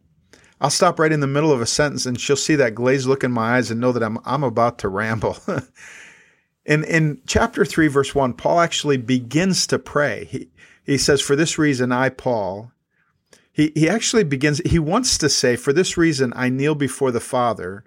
I'll 0.59 0.69
stop 0.69 0.99
right 0.99 1.11
in 1.11 1.19
the 1.19 1.27
middle 1.27 1.51
of 1.51 1.61
a 1.61 1.67
sentence 1.67 2.05
and 2.05 2.19
she'll 2.19 2.35
see 2.35 2.55
that 2.55 2.75
glazed 2.75 3.07
look 3.07 3.23
in 3.23 3.31
my 3.31 3.57
eyes 3.57 3.69
and 3.69 3.79
know 3.79 3.91
that 3.91 4.03
I'm, 4.03 4.17
I'm 4.25 4.43
about 4.43 4.79
to 4.79 4.89
ramble. 4.89 5.37
in, 6.65 6.83
in 6.83 7.21
chapter 7.27 7.63
3, 7.63 7.87
verse 7.87 8.15
1, 8.15 8.33
Paul 8.33 8.59
actually 8.59 8.97
begins 8.97 9.67
to 9.67 9.77
pray. 9.77 10.25
He, 10.25 10.49
he 10.83 10.97
says, 10.97 11.21
For 11.21 11.35
this 11.35 11.59
reason, 11.59 11.91
I, 11.91 12.09
Paul, 12.09 12.71
he, 13.51 13.71
he 13.75 13.87
actually 13.87 14.23
begins, 14.23 14.59
he 14.65 14.79
wants 14.79 15.17
to 15.19 15.29
say, 15.29 15.55
For 15.55 15.73
this 15.73 15.95
reason, 15.95 16.33
I 16.35 16.49
kneel 16.49 16.75
before 16.75 17.11
the 17.11 17.19
Father. 17.19 17.83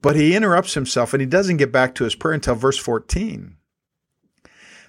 But 0.00 0.16
he 0.16 0.34
interrupts 0.34 0.74
himself 0.74 1.14
and 1.14 1.20
he 1.20 1.26
doesn't 1.26 1.58
get 1.58 1.70
back 1.70 1.94
to 1.94 2.04
his 2.04 2.14
prayer 2.14 2.34
until 2.34 2.54
verse 2.56 2.78
14. 2.78 3.56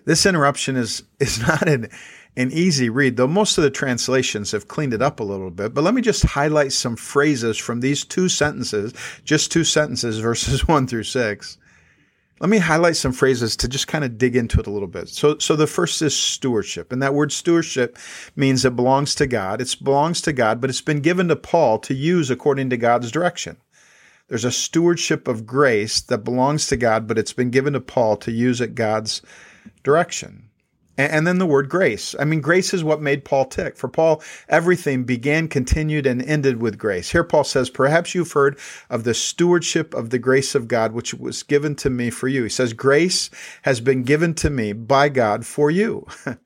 This 0.05 0.25
interruption 0.25 0.75
is, 0.75 1.03
is 1.19 1.39
not 1.47 1.67
an, 1.67 1.89
an 2.35 2.51
easy 2.51 2.89
read, 2.89 3.17
though 3.17 3.27
most 3.27 3.57
of 3.57 3.63
the 3.63 3.69
translations 3.69 4.51
have 4.51 4.67
cleaned 4.67 4.93
it 4.93 5.01
up 5.01 5.19
a 5.19 5.23
little 5.23 5.51
bit. 5.51 5.73
But 5.73 5.83
let 5.83 5.93
me 5.93 6.01
just 6.01 6.23
highlight 6.23 6.71
some 6.71 6.95
phrases 6.95 7.57
from 7.57 7.79
these 7.79 8.03
two 8.03 8.29
sentences, 8.29 8.93
just 9.23 9.51
two 9.51 9.63
sentences, 9.63 10.19
verses 10.19 10.67
one 10.67 10.87
through 10.87 11.03
six. 11.03 11.57
Let 12.39 12.49
me 12.49 12.57
highlight 12.57 12.97
some 12.97 13.13
phrases 13.13 13.55
to 13.57 13.69
just 13.69 13.87
kind 13.87 14.03
of 14.03 14.17
dig 14.17 14.35
into 14.35 14.59
it 14.59 14.67
a 14.67 14.71
little 14.71 14.87
bit. 14.87 15.07
So, 15.07 15.37
so 15.37 15.55
the 15.55 15.67
first 15.67 16.01
is 16.01 16.15
stewardship. 16.15 16.91
And 16.91 17.01
that 17.01 17.13
word 17.13 17.31
stewardship 17.31 17.97
means 18.35 18.65
it 18.65 18.75
belongs 18.75 19.15
to 19.15 19.27
God. 19.27 19.61
It 19.61 19.75
belongs 19.81 20.19
to 20.21 20.33
God, 20.33 20.59
but 20.59 20.69
it's 20.69 20.81
been 20.81 20.99
given 20.99 21.29
to 21.29 21.37
Paul 21.37 21.79
to 21.79 21.93
use 21.93 22.29
according 22.29 22.69
to 22.71 22.77
God's 22.77 23.11
direction. 23.11 23.57
There's 24.27 24.43
a 24.43 24.51
stewardship 24.51 25.27
of 25.27 25.45
grace 25.45 26.01
that 26.01 26.25
belongs 26.25 26.67
to 26.67 26.75
God, 26.75 27.07
but 27.07 27.17
it's 27.17 27.33
been 27.33 27.51
given 27.51 27.73
to 27.73 27.81
Paul 27.81 28.17
to 28.17 28.31
use 28.31 28.61
at 28.61 28.75
God's 28.75 29.21
direction. 29.83 30.49
And 30.95 31.25
then 31.25 31.39
the 31.39 31.47
word 31.47 31.69
grace. 31.69 32.13
I 32.19 32.25
mean, 32.25 32.39
grace 32.39 32.71
is 32.71 32.83
what 32.83 33.01
made 33.01 33.25
Paul 33.25 33.45
tick. 33.45 33.77
For 33.77 33.87
Paul, 33.87 34.21
everything 34.47 35.05
began, 35.05 35.47
continued, 35.47 36.05
and 36.05 36.21
ended 36.21 36.61
with 36.61 36.77
grace. 36.77 37.09
Here, 37.09 37.23
Paul 37.23 37.45
says, 37.45 37.71
Perhaps 37.71 38.13
you've 38.13 38.31
heard 38.31 38.59
of 38.91 39.03
the 39.03 39.15
stewardship 39.15 39.95
of 39.95 40.11
the 40.11 40.19
grace 40.19 40.53
of 40.53 40.67
God, 40.67 40.91
which 40.91 41.15
was 41.15 41.41
given 41.41 41.75
to 41.77 41.89
me 41.89 42.11
for 42.11 42.27
you. 42.27 42.43
He 42.43 42.49
says, 42.49 42.73
Grace 42.73 43.31
has 43.63 43.81
been 43.81 44.03
given 44.03 44.35
to 44.35 44.51
me 44.51 44.71
by 44.71 45.09
God 45.09 45.47
for 45.47 45.71
you. 45.71 46.05
and 46.25 46.37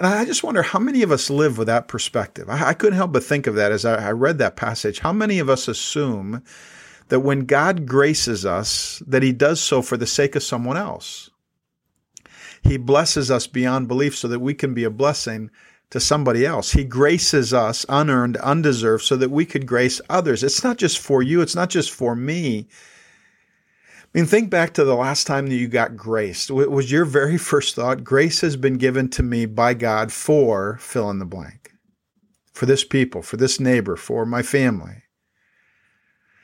I 0.00 0.24
just 0.24 0.42
wonder 0.42 0.62
how 0.62 0.80
many 0.80 1.02
of 1.02 1.12
us 1.12 1.30
live 1.30 1.56
with 1.56 1.68
that 1.68 1.86
perspective. 1.86 2.50
I, 2.50 2.74
couldn't 2.74 2.96
help 2.96 3.12
but 3.12 3.22
think 3.22 3.46
of 3.46 3.54
that 3.54 3.70
as 3.70 3.84
I 3.84 4.10
read 4.10 4.38
that 4.38 4.56
passage. 4.56 4.98
How 4.98 5.12
many 5.12 5.38
of 5.38 5.48
us 5.48 5.68
assume 5.68 6.42
that 7.08 7.20
when 7.20 7.46
God 7.46 7.86
graces 7.86 8.44
us, 8.44 9.00
that 9.06 9.22
he 9.22 9.32
does 9.32 9.60
so 9.60 9.80
for 9.80 9.96
the 9.96 10.08
sake 10.08 10.34
of 10.34 10.42
someone 10.42 10.76
else? 10.76 11.30
He 12.64 12.78
blesses 12.78 13.30
us 13.30 13.46
beyond 13.46 13.88
belief 13.88 14.16
so 14.16 14.26
that 14.28 14.40
we 14.40 14.54
can 14.54 14.74
be 14.74 14.84
a 14.84 14.90
blessing 14.90 15.50
to 15.90 16.00
somebody 16.00 16.44
else. 16.46 16.72
He 16.72 16.82
graces 16.82 17.52
us 17.52 17.84
unearned, 17.88 18.38
undeserved, 18.38 19.04
so 19.04 19.16
that 19.16 19.30
we 19.30 19.44
could 19.44 19.66
grace 19.66 20.00
others. 20.08 20.42
It's 20.42 20.64
not 20.64 20.78
just 20.78 20.98
for 20.98 21.22
you, 21.22 21.40
it's 21.40 21.54
not 21.54 21.70
just 21.70 21.90
for 21.90 22.16
me. 22.16 22.66
I 24.02 24.18
mean, 24.18 24.26
think 24.26 24.48
back 24.48 24.74
to 24.74 24.84
the 24.84 24.94
last 24.94 25.26
time 25.26 25.48
that 25.48 25.56
you 25.56 25.68
got 25.68 25.96
graced. 25.96 26.50
Was 26.50 26.90
your 26.90 27.04
very 27.04 27.36
first 27.36 27.74
thought, 27.74 28.02
grace 28.02 28.40
has 28.40 28.56
been 28.56 28.78
given 28.78 29.08
to 29.10 29.22
me 29.22 29.44
by 29.44 29.74
God 29.74 30.12
for 30.12 30.78
fill 30.80 31.10
in 31.10 31.18
the 31.18 31.24
blank, 31.24 31.72
for 32.52 32.64
this 32.66 32.84
people, 32.84 33.22
for 33.22 33.36
this 33.36 33.60
neighbor, 33.60 33.96
for 33.96 34.24
my 34.24 34.42
family? 34.42 35.02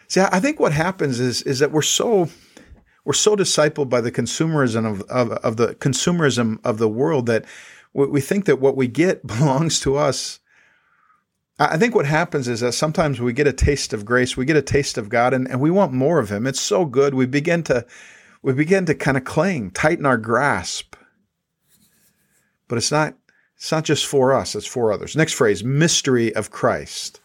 See, 0.08 0.20
I 0.20 0.40
think 0.40 0.58
what 0.58 0.72
happens 0.72 1.20
is, 1.20 1.42
is 1.42 1.60
that 1.60 1.70
we're 1.70 1.82
so 1.82 2.28
we're 3.10 3.14
so 3.14 3.34
discipled 3.34 3.88
by 3.88 4.00
the 4.00 4.12
consumerism 4.12 4.88
of, 4.88 5.02
of, 5.10 5.32
of 5.32 5.56
the 5.56 5.74
consumerism 5.74 6.60
of 6.62 6.78
the 6.78 6.88
world 6.88 7.26
that 7.26 7.44
we 7.92 8.20
think 8.20 8.44
that 8.44 8.60
what 8.60 8.76
we 8.76 8.86
get 8.86 9.26
belongs 9.26 9.80
to 9.80 9.96
us. 9.96 10.38
I 11.58 11.76
think 11.76 11.92
what 11.92 12.06
happens 12.06 12.46
is 12.46 12.60
that 12.60 12.70
sometimes 12.70 13.20
we 13.20 13.32
get 13.32 13.48
a 13.48 13.52
taste 13.52 13.92
of 13.92 14.04
grace, 14.04 14.36
we 14.36 14.44
get 14.44 14.56
a 14.56 14.62
taste 14.62 14.96
of 14.96 15.08
God, 15.08 15.34
and, 15.34 15.50
and 15.50 15.60
we 15.60 15.72
want 15.72 15.92
more 15.92 16.20
of 16.20 16.30
Him. 16.30 16.46
It's 16.46 16.60
so 16.60 16.84
good. 16.84 17.14
We 17.14 17.26
begin 17.26 17.64
to 17.64 17.84
we 18.42 18.52
begin 18.52 18.86
to 18.86 18.94
kind 18.94 19.16
of 19.16 19.24
cling, 19.24 19.72
tighten 19.72 20.06
our 20.06 20.16
grasp. 20.16 20.94
But 22.68 22.78
it's 22.78 22.92
not 22.92 23.16
it's 23.56 23.72
not 23.72 23.82
just 23.82 24.06
for 24.06 24.32
us, 24.32 24.54
it's 24.54 24.66
for 24.66 24.92
others. 24.92 25.16
Next 25.16 25.32
phrase, 25.32 25.64
mystery 25.64 26.32
of 26.36 26.52
Christ 26.52 27.19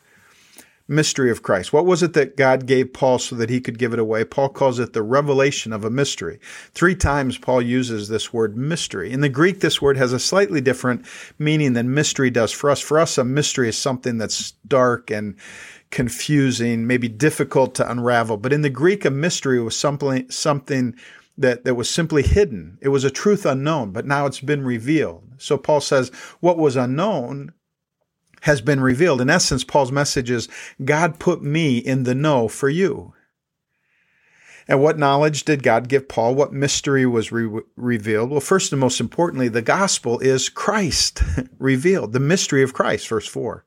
mystery 0.88 1.32
of 1.32 1.42
Christ. 1.42 1.74
What 1.74 1.86
was 1.86 2.04
it 2.04 2.13
that 2.13 2.38
God 2.38 2.68
gave 2.68 2.94
Paul 2.94 3.18
so 3.18 3.36
that 3.36 3.50
he 3.50 3.60
could 3.60 3.80
give 3.80 3.94
it 3.94 4.00
away? 4.00 4.24
Paul 4.24 4.50
calls 4.50 4.80
it 4.80 4.94
the 4.94 5.01
revelation 5.01 5.74
of 5.74 5.84
a 5.84 5.89
mystery. 5.89 6.39
Three 6.74 6.96
times 6.96 7.38
Paul 7.38 7.62
uses 7.62 8.08
this 8.08 8.32
word 8.32 8.56
mystery. 8.56 9.12
In 9.12 9.22
the 9.22 9.30
Greek, 9.30 9.62
this 9.62 9.82
word 9.82 9.98
has 9.98 10.13
a 10.13 10.20
slightly 10.20 10.62
different 10.62 11.06
meaning 11.39 11.74
than 11.74 11.94
mystery 11.94 12.30
does 12.30 12.51
for 12.51 12.70
us. 12.70 12.82
For 12.82 13.00
us, 13.00 13.18
a 13.18 13.24
mystery 13.24 13.70
is 13.70 13.77
something 13.77 14.18
that's 14.18 14.51
dark 14.68 15.10
and 15.10 15.36
confusing, 15.89 16.86
maybe 16.86 17.08
difficult 17.08 17.74
to 17.75 17.89
unravel. 17.89 18.38
But 18.38 18.54
in 18.54 18.62
the 18.62 18.70
Greek, 18.70 19.06
a 19.06 19.10
mystery 19.10 19.62
was 19.62 19.75
something, 19.75 20.30
something 20.30 20.96
that, 21.38 21.63
that 21.65 21.75
was 21.75 21.89
simply 21.89 22.22
hidden. 22.22 22.77
It 22.82 22.89
was 22.89 23.04
a 23.04 23.12
truth 23.12 23.46
unknown, 23.46 23.92
but 23.92 24.06
now 24.06 24.25
it's 24.25 24.39
been 24.39 24.63
revealed. 24.63 25.24
So 25.38 25.58
Paul 25.58 25.82
says, 25.82 26.10
what 26.39 26.58
was 26.58 26.75
unknown 26.75 27.54
has 28.45 28.61
been 28.61 28.79
revealed. 28.79 29.21
In 29.21 29.29
essence, 29.29 29.63
Paul's 29.63 29.91
message 29.91 30.29
is 30.29 30.47
God 30.83 31.17
put 31.17 31.41
me 31.41 31.79
in 31.79 32.03
the 32.03 32.13
know 32.13 32.47
for 32.47 32.69
you. 32.69 33.15
And 34.67 34.79
what 34.81 34.99
knowledge 34.99 35.45
did 35.45 35.63
God 35.63 35.89
give 35.89 36.07
Paul? 36.07 36.35
What 36.35 36.53
mystery 36.53 37.07
was 37.07 37.31
re- 37.31 37.61
revealed? 37.75 38.29
Well, 38.29 38.39
first 38.39 38.71
and 38.71 38.79
most 38.79 38.99
importantly, 38.99 39.47
the 39.47 39.63
gospel 39.63 40.19
is 40.19 40.49
Christ 40.49 41.23
revealed, 41.57 42.13
the 42.13 42.19
mystery 42.19 42.61
of 42.61 42.73
Christ, 42.73 43.07
verse 43.07 43.27
4. 43.27 43.65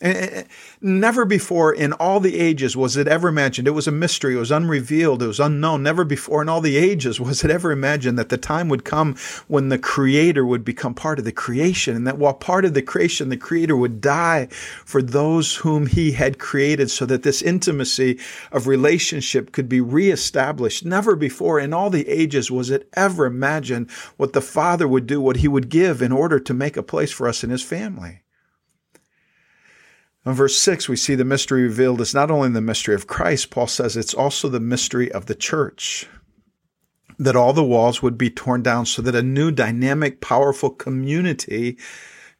Eh, 0.00 0.10
eh, 0.10 0.28
eh, 0.32 0.42
never 0.80 1.24
before 1.24 1.74
in 1.74 1.92
all 1.94 2.20
the 2.20 2.38
ages 2.38 2.76
was 2.76 2.96
it 2.96 3.08
ever 3.08 3.26
imagined. 3.26 3.66
It 3.66 3.72
was 3.72 3.88
a 3.88 3.92
mystery. 3.92 4.36
It 4.36 4.38
was 4.38 4.52
unrevealed. 4.52 5.24
It 5.24 5.26
was 5.26 5.40
unknown. 5.40 5.82
Never 5.82 6.04
before 6.04 6.40
in 6.40 6.48
all 6.48 6.60
the 6.60 6.76
ages 6.76 7.18
was 7.20 7.42
it 7.42 7.50
ever 7.50 7.72
imagined 7.72 8.16
that 8.16 8.28
the 8.28 8.38
time 8.38 8.68
would 8.68 8.84
come 8.84 9.16
when 9.48 9.70
the 9.70 9.78
Creator 9.78 10.46
would 10.46 10.64
become 10.64 10.94
part 10.94 11.18
of 11.18 11.24
the 11.24 11.32
creation, 11.32 11.96
and 11.96 12.06
that 12.06 12.16
while 12.16 12.34
part 12.34 12.64
of 12.64 12.74
the 12.74 12.82
creation, 12.82 13.28
the 13.28 13.36
Creator 13.36 13.76
would 13.76 14.00
die 14.00 14.46
for 14.84 15.02
those 15.02 15.56
whom 15.56 15.86
He 15.86 16.12
had 16.12 16.38
created, 16.38 16.92
so 16.92 17.04
that 17.06 17.24
this 17.24 17.42
intimacy 17.42 18.20
of 18.52 18.68
relationship 18.68 19.50
could 19.50 19.68
be 19.68 19.80
reestablished. 19.80 20.84
Never 20.84 21.16
before 21.16 21.58
in 21.58 21.72
all 21.72 21.90
the 21.90 22.08
ages 22.08 22.52
was 22.52 22.70
it 22.70 22.88
ever 22.92 23.26
imagined 23.26 23.90
what 24.16 24.32
the 24.32 24.40
Father 24.40 24.86
would 24.86 25.08
do, 25.08 25.20
what 25.20 25.38
He 25.38 25.48
would 25.48 25.68
give 25.68 26.00
in 26.02 26.12
order 26.12 26.38
to 26.38 26.54
make 26.54 26.76
a 26.76 26.84
place 26.84 27.10
for 27.10 27.26
us 27.26 27.42
in 27.42 27.50
His 27.50 27.64
family. 27.64 28.22
In 30.28 30.34
verse 30.34 30.58
6, 30.58 30.90
we 30.90 30.96
see 30.96 31.14
the 31.14 31.24
mystery 31.24 31.62
revealed 31.62 32.02
is 32.02 32.12
not 32.12 32.30
only 32.30 32.50
the 32.50 32.60
mystery 32.60 32.94
of 32.94 33.06
Christ, 33.06 33.48
Paul 33.48 33.66
says 33.66 33.96
it's 33.96 34.12
also 34.12 34.50
the 34.50 34.60
mystery 34.60 35.10
of 35.10 35.24
the 35.24 35.34
church. 35.34 36.06
That 37.18 37.34
all 37.34 37.54
the 37.54 37.64
walls 37.64 38.02
would 38.02 38.18
be 38.18 38.28
torn 38.28 38.62
down 38.62 38.84
so 38.84 39.00
that 39.00 39.14
a 39.14 39.22
new, 39.22 39.50
dynamic, 39.50 40.20
powerful 40.20 40.68
community 40.68 41.78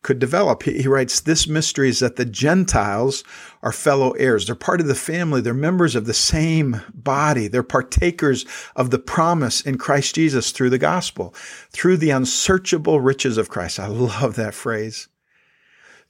could 0.02 0.18
develop. 0.18 0.64
He, 0.64 0.86
writes, 0.86 1.20
This 1.20 1.48
mystery 1.48 1.88
is 1.88 2.00
that 2.00 2.16
the 2.16 2.26
Gentiles 2.26 3.24
are 3.62 3.72
fellow 3.72 4.10
heirs. 4.12 4.44
They're 4.44 4.54
part 4.54 4.82
of 4.82 4.86
the 4.86 4.94
family. 4.94 5.40
They're 5.40 5.54
members 5.54 5.94
of 5.94 6.04
the 6.04 6.12
same 6.12 6.82
body. 6.92 7.48
They're 7.48 7.62
partakers 7.62 8.44
of 8.76 8.90
the 8.90 8.98
promise 8.98 9.62
in 9.62 9.78
Christ 9.78 10.14
Jesus 10.14 10.50
through 10.52 10.70
the 10.70 10.76
gospel, 10.76 11.34
through 11.70 11.96
the 11.96 12.10
unsearchable 12.10 13.00
riches 13.00 13.38
of 13.38 13.48
Christ. 13.48 13.80
I 13.80 13.86
love 13.86 14.36
that 14.36 14.52
phrase. 14.52 15.08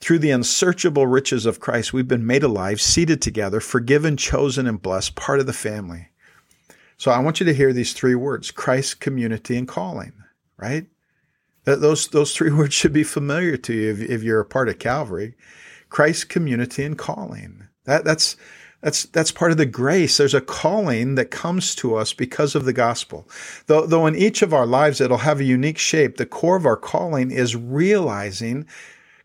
Through 0.01 0.21
the 0.21 0.31
unsearchable 0.31 1.07
riches 1.07 1.45
of 1.45 1.61
Christ, 1.61 1.93
we've 1.93 2.07
been 2.07 2.27
made 2.27 2.43
alive, 2.43 2.81
seated 2.81 3.21
together, 3.21 3.61
forgiven, 3.61 4.17
chosen, 4.17 4.67
and 4.67 4.81
blessed, 4.81 5.17
part 5.17 5.41
of 5.41 5.47
the 5.47 5.53
family. 5.53 6.09
So 6.97 7.11
I 7.11 7.19
want 7.19 7.41
you 7.41 7.47
to 7.47 7.55
hear 7.55 7.73
these 7.73 7.93
three 7.93 8.15
words 8.15 8.51
Christ, 8.51 9.01
community, 9.01 9.57
and 9.57 9.67
calling, 9.67 10.13
right? 10.57 10.87
Those, 11.65 12.09
those 12.09 12.35
three 12.35 12.51
words 12.55 12.75
should 12.75 12.93
be 12.93 13.05
familiar 13.05 13.57
to 13.57 13.73
you 13.73 13.91
if, 13.93 14.01
if 14.01 14.23
you're 14.23 14.41
a 14.41 14.47
part 14.47 14.69
of 14.69 14.79
Calvary. 14.79 15.35
Christ, 15.89 16.29
community, 16.29 16.85
and 16.85 16.99
calling. 16.99 17.67
That, 17.85 18.05
that's, 18.05 18.37
that's, 18.83 19.05
that's 19.05 19.33
part 19.33 19.51
of 19.51 19.57
the 19.57 19.67
grace. 19.67 20.17
There's 20.17 20.35
a 20.35 20.41
calling 20.41 21.15
that 21.15 21.31
comes 21.31 21.75
to 21.77 21.97
us 21.97 22.13
because 22.13 22.55
of 22.55 22.65
the 22.65 22.73
gospel. 22.73 23.29
Though, 23.67 23.87
though 23.87 24.07
in 24.07 24.15
each 24.15 24.43
of 24.43 24.53
our 24.55 24.67
lives 24.67 25.01
it'll 25.01 25.19
have 25.19 25.41
a 25.41 25.45
unique 25.45 25.79
shape, 25.79 26.17
the 26.17 26.27
core 26.27 26.57
of 26.57 26.67
our 26.67 26.77
calling 26.77 27.31
is 27.31 27.57
realizing 27.57 28.67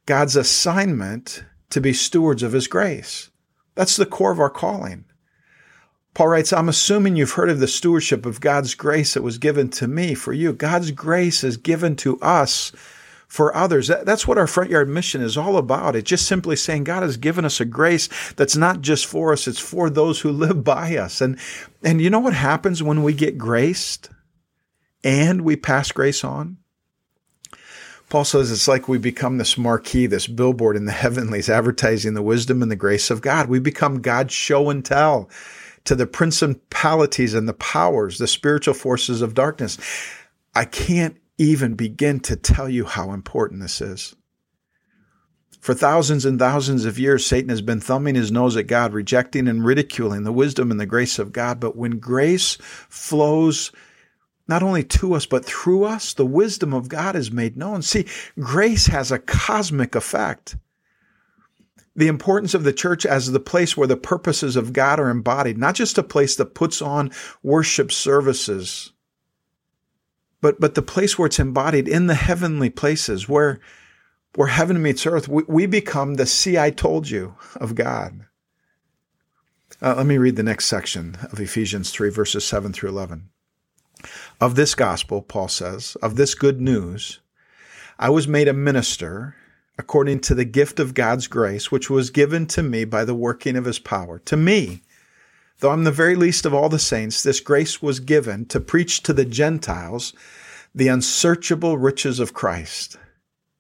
God's 0.06 0.36
assignment 0.36 1.44
to 1.70 1.82
be 1.82 1.94
stewards 1.94 2.44
of 2.44 2.52
His 2.52 2.68
grace. 2.68 3.30
That's 3.76 3.96
the 3.96 4.06
core 4.06 4.32
of 4.32 4.40
our 4.40 4.50
calling. 4.50 5.06
Paul 6.14 6.28
writes, 6.28 6.54
I'm 6.54 6.70
assuming 6.70 7.16
you've 7.16 7.32
heard 7.32 7.50
of 7.50 7.60
the 7.60 7.68
stewardship 7.68 8.26
of 8.26 8.40
God's 8.40 8.76
grace 8.76 9.16
that 9.16 9.24
was 9.24 9.40
given 9.40 9.70
to 9.72 9.88
me 9.88 10.14
for 10.14 10.32
you. 10.32 10.54
God's 10.54 10.92
grace 10.92 11.44
is 11.44 11.58
given 11.58 11.96
to 11.98 12.20
us 12.20 12.72
for 13.28 13.56
others. 13.56 13.88
That's 13.88 14.28
what 14.28 14.38
our 14.38 14.46
front 14.46 14.70
yard 14.70 14.88
mission 14.88 15.22
is 15.22 15.38
all 15.38 15.58
about. 15.58 15.96
It's 15.96 16.08
just 16.08 16.28
simply 16.28 16.56
saying 16.56 16.84
God 16.84 17.02
has 17.02 17.18
given 17.18 17.46
us 17.46 17.60
a 17.60 17.66
grace 17.66 18.08
that's 18.34 18.56
not 18.56 18.82
just 18.82 19.08
for 19.08 19.34
us, 19.34 19.48
it's 19.48 19.58
for 19.58 19.90
those 19.90 20.22
who 20.22 20.32
live 20.32 20.64
by 20.64 20.98
us. 20.98 21.20
And, 21.20 21.40
and 21.82 22.00
you 22.00 22.12
know 22.12 22.20
what 22.20 22.36
happens 22.36 22.84
when 22.84 23.02
we 23.02 23.14
get 23.14 23.40
graced 23.40 24.12
and 25.04 25.42
we 25.42 25.56
pass 25.56 25.92
grace 25.92 26.24
on? 26.24 26.58
Paul 28.14 28.26
says 28.26 28.52
it's 28.52 28.68
like 28.68 28.88
we 28.88 29.00
become 29.00 29.40
this 29.40 29.58
marquee, 29.58 30.06
this 30.06 30.28
billboard 30.28 30.76
in 30.76 30.86
the 30.86 30.92
heavenlies, 30.92 31.50
advertising 31.50 32.14
the 32.14 32.22
wisdom 32.22 32.62
and 32.62 32.70
the 32.70 32.76
grace 32.76 33.10
of 33.10 33.22
God. 33.22 33.50
We 33.50 33.58
become 33.58 34.04
God's 34.04 34.36
show 34.36 34.70
and 34.70 34.86
tell 34.86 35.32
to 35.86 35.96
the 35.96 36.06
principalities 36.06 37.34
and 37.34 37.50
the 37.50 37.56
powers, 37.56 38.20
the 38.20 38.28
spiritual 38.28 38.76
forces 38.76 39.24
of 39.24 39.34
darkness. 39.34 39.80
I 40.54 40.66
can't 40.66 41.18
even 41.40 41.74
begin 41.74 42.20
to 42.20 42.36
tell 42.36 42.70
you 42.70 42.86
how 42.86 43.14
important 43.14 43.64
this 43.64 43.82
is. 43.82 44.16
For 45.60 45.74
thousands 45.74 46.24
and 46.24 46.38
thousands 46.38 46.86
of 46.86 47.00
years, 47.00 47.26
Satan 47.26 47.50
has 47.50 47.64
been 47.64 47.82
thumbing 47.82 48.14
his 48.14 48.32
nose 48.32 48.56
at 48.56 48.68
God, 48.68 48.94
rejecting 48.94 49.48
and 49.48 49.66
ridiculing 49.66 50.22
the 50.22 50.32
wisdom 50.32 50.70
and 50.70 50.80
the 50.80 50.86
grace 50.86 51.18
of 51.18 51.34
God. 51.34 51.60
But 51.60 51.76
when 51.76 51.98
grace 51.98 52.60
flows 52.62 53.72
not 54.48 54.64
only 54.64 54.84
to 54.84 55.14
us, 55.14 55.26
but 55.26 55.46
through 55.46 55.86
us, 55.86 56.14
the 56.14 56.26
wisdom 56.26 56.74
of 56.74 56.90
God 56.90 57.16
is 57.16 57.32
made 57.32 57.56
known. 57.56 57.82
See, 57.82 58.06
grace 58.40 58.88
has 58.88 59.12
a 59.12 59.20
cosmic 59.20 59.96
effect. 59.96 60.58
The 61.96 62.08
importance 62.08 62.54
of 62.54 62.64
the 62.64 62.74
church 62.74 63.06
as 63.06 63.32
the 63.32 63.40
place 63.40 63.78
where 63.78 63.88
the 63.88 63.96
purposes 63.96 64.56
of 64.56 64.74
God 64.74 65.00
are 65.00 65.10
embodied, 65.10 65.58
not 65.58 65.76
just 65.76 65.98
a 65.98 66.04
place 66.04 66.36
that 66.36 66.56
puts 66.56 66.82
on 66.82 67.12
worship 67.42 67.92
services, 67.92 68.92
but, 70.42 70.60
but 70.60 70.76
the 70.76 70.82
place 70.82 71.18
where 71.18 71.28
it's 71.28 71.40
embodied 71.40 71.88
in 71.88 72.08
the 72.08 72.16
heavenly 72.16 72.70
places, 72.70 73.30
where, 73.30 73.62
where 74.36 74.50
heaven 74.50 74.82
meets 74.82 75.06
earth. 75.06 75.30
We, 75.30 75.44
we 75.48 75.66
become 75.68 76.16
the 76.16 76.26
see 76.26 76.58
I 76.58 76.72
told 76.72 77.10
you 77.10 77.36
of 77.56 77.76
God. 77.76 78.26
Uh, 79.82 79.94
let 79.96 80.06
me 80.06 80.18
read 80.18 80.36
the 80.36 80.44
next 80.44 80.66
section 80.66 81.16
of 81.32 81.40
Ephesians 81.40 81.92
3, 81.92 82.10
verses 82.10 82.44
7 82.44 82.74
through 82.74 82.90
11 82.90 83.30
of 84.40 84.56
this 84.56 84.76
gospel, 84.76 85.22
Paul 85.22 85.48
says, 85.48 85.96
of 86.02 86.16
this 86.16 86.36
good 86.36 86.62
news, 86.62 87.20
I 88.00 88.10
was 88.10 88.28
made 88.28 88.48
a 88.48 88.54
minister 88.54 89.36
according 89.78 90.20
to 90.20 90.36
the 90.36 90.46
gift 90.46 90.80
of 90.80 90.94
God's 90.94 91.28
grace, 91.28 91.72
which 91.72 91.90
was 91.90 92.10
given 92.10 92.46
to 92.48 92.64
me 92.64 92.86
by 92.86 93.06
the 93.06 93.16
working 93.16 93.56
of 93.56 93.66
his 93.66 93.80
power. 93.80 94.20
To 94.20 94.38
me, 94.38 94.82
though 95.60 95.72
I'm 95.72 95.84
the 95.84 95.92
very 95.92 96.16
least 96.16 96.46
of 96.46 96.54
all 96.54 96.70
the 96.70 96.80
saints, 96.80 97.24
this 97.24 97.40
grace 97.40 97.82
was 97.82 98.00
given 98.00 98.46
to 98.48 98.60
preach 98.60 99.02
to 99.04 99.14
the 99.14 99.26
Gentiles 99.26 100.14
the 100.76 100.88
unsearchable 100.88 101.78
riches 101.78 102.20
of 102.20 102.34
Christ 102.34 102.98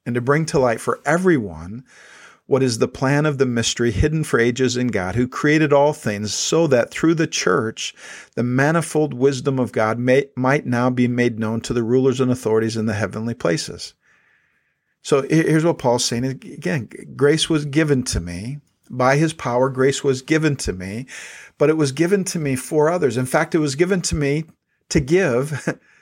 and 0.06 0.16
to 0.16 0.22
bring 0.22 0.46
to 0.48 0.60
light 0.60 0.82
for 0.82 1.00
everyone 1.06 1.84
what 2.54 2.62
is 2.62 2.78
the 2.78 2.88
plan 2.88 3.26
of 3.26 3.40
the 3.40 3.48
mystery 3.48 3.90
hidden 3.90 4.24
for 4.24 4.40
ages 4.40 4.78
in 4.78 4.86
God, 4.86 5.16
who 5.16 5.28
created 5.28 5.74
all 5.74 5.92
things, 5.92 6.36
so 6.36 6.68
that 6.68 6.92
through 6.92 7.16
the 7.16 7.26
church 7.26 7.96
the 8.36 8.44
manifold 8.44 9.12
wisdom 9.12 9.58
of 9.58 9.72
God 9.72 9.98
may, 9.98 10.28
might 10.36 10.64
now 10.64 10.92
be 10.92 11.08
made 11.08 11.40
known 11.40 11.62
to 11.62 11.74
the 11.74 11.82
rulers 11.82 12.20
and 12.20 12.30
authorities 12.30 12.78
in 12.78 12.86
the 12.86 12.94
heavenly 12.94 13.34
places. 13.34 13.96
So 15.02 15.24
here's 15.24 15.66
what 15.66 15.80
Paul's 15.80 16.06
saying. 16.06 16.26
Again, 16.26 16.90
grace 17.16 17.50
was 17.50 17.66
given 17.66 18.04
to 18.04 18.20
me. 18.20 18.60
By 18.88 19.18
his 19.18 19.34
power, 19.34 19.68
grace 19.68 20.04
was 20.04 20.22
given 20.22 20.56
to 20.58 20.74
me, 20.74 21.08
but 21.58 21.72
it 21.72 21.78
was 21.78 21.92
given 21.92 22.24
to 22.26 22.38
me 22.38 22.56
for 22.56 22.88
others. 22.88 23.18
In 23.18 23.26
fact, 23.26 23.56
it 23.56 23.60
was 23.60 23.74
given 23.74 24.04
to 24.04 24.16
me 24.16 24.44
to 24.90 25.00
give 25.00 25.76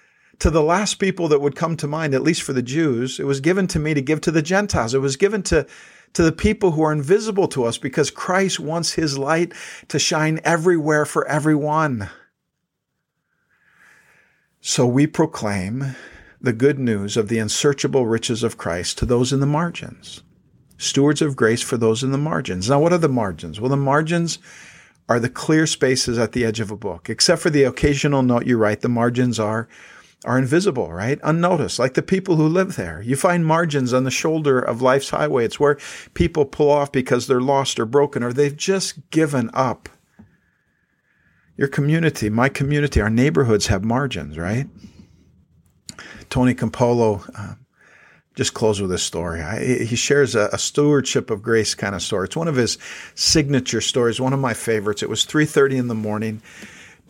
to 0.41 0.49
the 0.49 0.63
last 0.63 0.95
people 0.95 1.27
that 1.27 1.39
would 1.39 1.55
come 1.55 1.77
to 1.77 1.87
mind, 1.87 2.15
at 2.15 2.23
least 2.23 2.41
for 2.41 2.51
the 2.51 2.63
Jews. 2.63 3.19
It 3.19 3.25
was 3.25 3.39
given 3.39 3.67
to 3.67 3.79
me 3.79 3.93
to 3.93 4.01
give 4.01 4.21
to 4.21 4.31
the 4.31 4.41
Gentiles. 4.41 4.95
It 4.95 4.97
was 4.97 5.15
given 5.15 5.43
to, 5.43 5.67
to 6.13 6.23
the 6.23 6.31
people 6.31 6.71
who 6.71 6.81
are 6.81 6.91
invisible 6.91 7.47
to 7.49 7.63
us 7.63 7.77
because 7.77 8.09
Christ 8.09 8.59
wants 8.59 8.93
his 8.93 9.19
light 9.19 9.53
to 9.89 9.99
shine 9.99 10.39
everywhere 10.43 11.05
for 11.05 11.27
everyone. 11.27 12.09
So 14.61 14.87
we 14.87 15.05
proclaim 15.05 15.95
the 16.41 16.53
good 16.53 16.79
news 16.79 17.17
of 17.17 17.27
the 17.27 17.37
unsearchable 17.37 18.07
riches 18.07 18.41
of 18.41 18.57
Christ 18.57 18.97
to 18.97 19.05
those 19.05 19.31
in 19.31 19.41
the 19.41 19.45
margins. 19.45 20.23
Stewards 20.79 21.21
of 21.21 21.35
grace 21.35 21.61
for 21.61 21.77
those 21.77 22.01
in 22.01 22.11
the 22.11 22.17
margins. 22.17 22.67
Now, 22.67 22.79
what 22.79 22.93
are 22.93 22.97
the 22.97 23.07
margins? 23.07 23.61
Well, 23.61 23.69
the 23.69 23.77
margins 23.77 24.39
are 25.07 25.19
the 25.19 25.29
clear 25.29 25.67
spaces 25.67 26.17
at 26.17 26.31
the 26.31 26.43
edge 26.43 26.59
of 26.59 26.71
a 26.71 26.75
book. 26.77 27.11
Except 27.11 27.43
for 27.43 27.51
the 27.51 27.61
occasional 27.61 28.23
note 28.23 28.47
you 28.47 28.57
write, 28.57 28.81
the 28.81 28.89
margins 28.89 29.39
are 29.39 29.67
are 30.23 30.37
invisible, 30.37 30.91
right? 30.91 31.19
Unnoticed, 31.23 31.79
like 31.79 31.95
the 31.95 32.03
people 32.03 32.35
who 32.35 32.47
live 32.47 32.75
there. 32.75 33.01
You 33.01 33.15
find 33.15 33.45
margins 33.45 33.93
on 33.93 34.03
the 34.03 34.11
shoulder 34.11 34.59
of 34.59 34.81
life's 34.81 35.09
highway. 35.09 35.45
It's 35.45 35.59
where 35.59 35.77
people 36.13 36.45
pull 36.45 36.69
off 36.69 36.91
because 36.91 37.27
they're 37.27 37.41
lost 37.41 37.79
or 37.79 37.85
broken 37.85 38.21
or 38.23 38.31
they've 38.31 38.55
just 38.55 39.09
given 39.09 39.49
up. 39.53 39.89
Your 41.57 41.67
community, 41.67 42.29
my 42.29 42.49
community, 42.49 43.01
our 43.01 43.09
neighborhoods 43.09 43.67
have 43.67 43.83
margins, 43.83 44.37
right? 44.37 44.67
Tony 46.29 46.53
Campolo, 46.55 47.29
uh, 47.35 47.55
just 48.35 48.53
close 48.53 48.79
with 48.79 48.89
this 48.89 49.03
story. 49.03 49.41
I, 49.41 49.83
he 49.83 49.95
shares 49.95 50.35
a, 50.35 50.49
a, 50.53 50.57
stewardship 50.57 51.29
of 51.29 51.43
grace 51.43 51.75
kind 51.75 51.93
of 51.93 52.01
story. 52.01 52.25
It's 52.25 52.35
one 52.35 52.47
of 52.47 52.55
his 52.55 52.77
signature 53.13 53.81
stories, 53.81 54.21
one 54.21 54.33
of 54.33 54.39
my 54.39 54.53
favorites. 54.53 55.03
It 55.03 55.09
was 55.09 55.25
3:30 55.25 55.77
in 55.77 55.87
the 55.87 55.95
morning. 55.95 56.41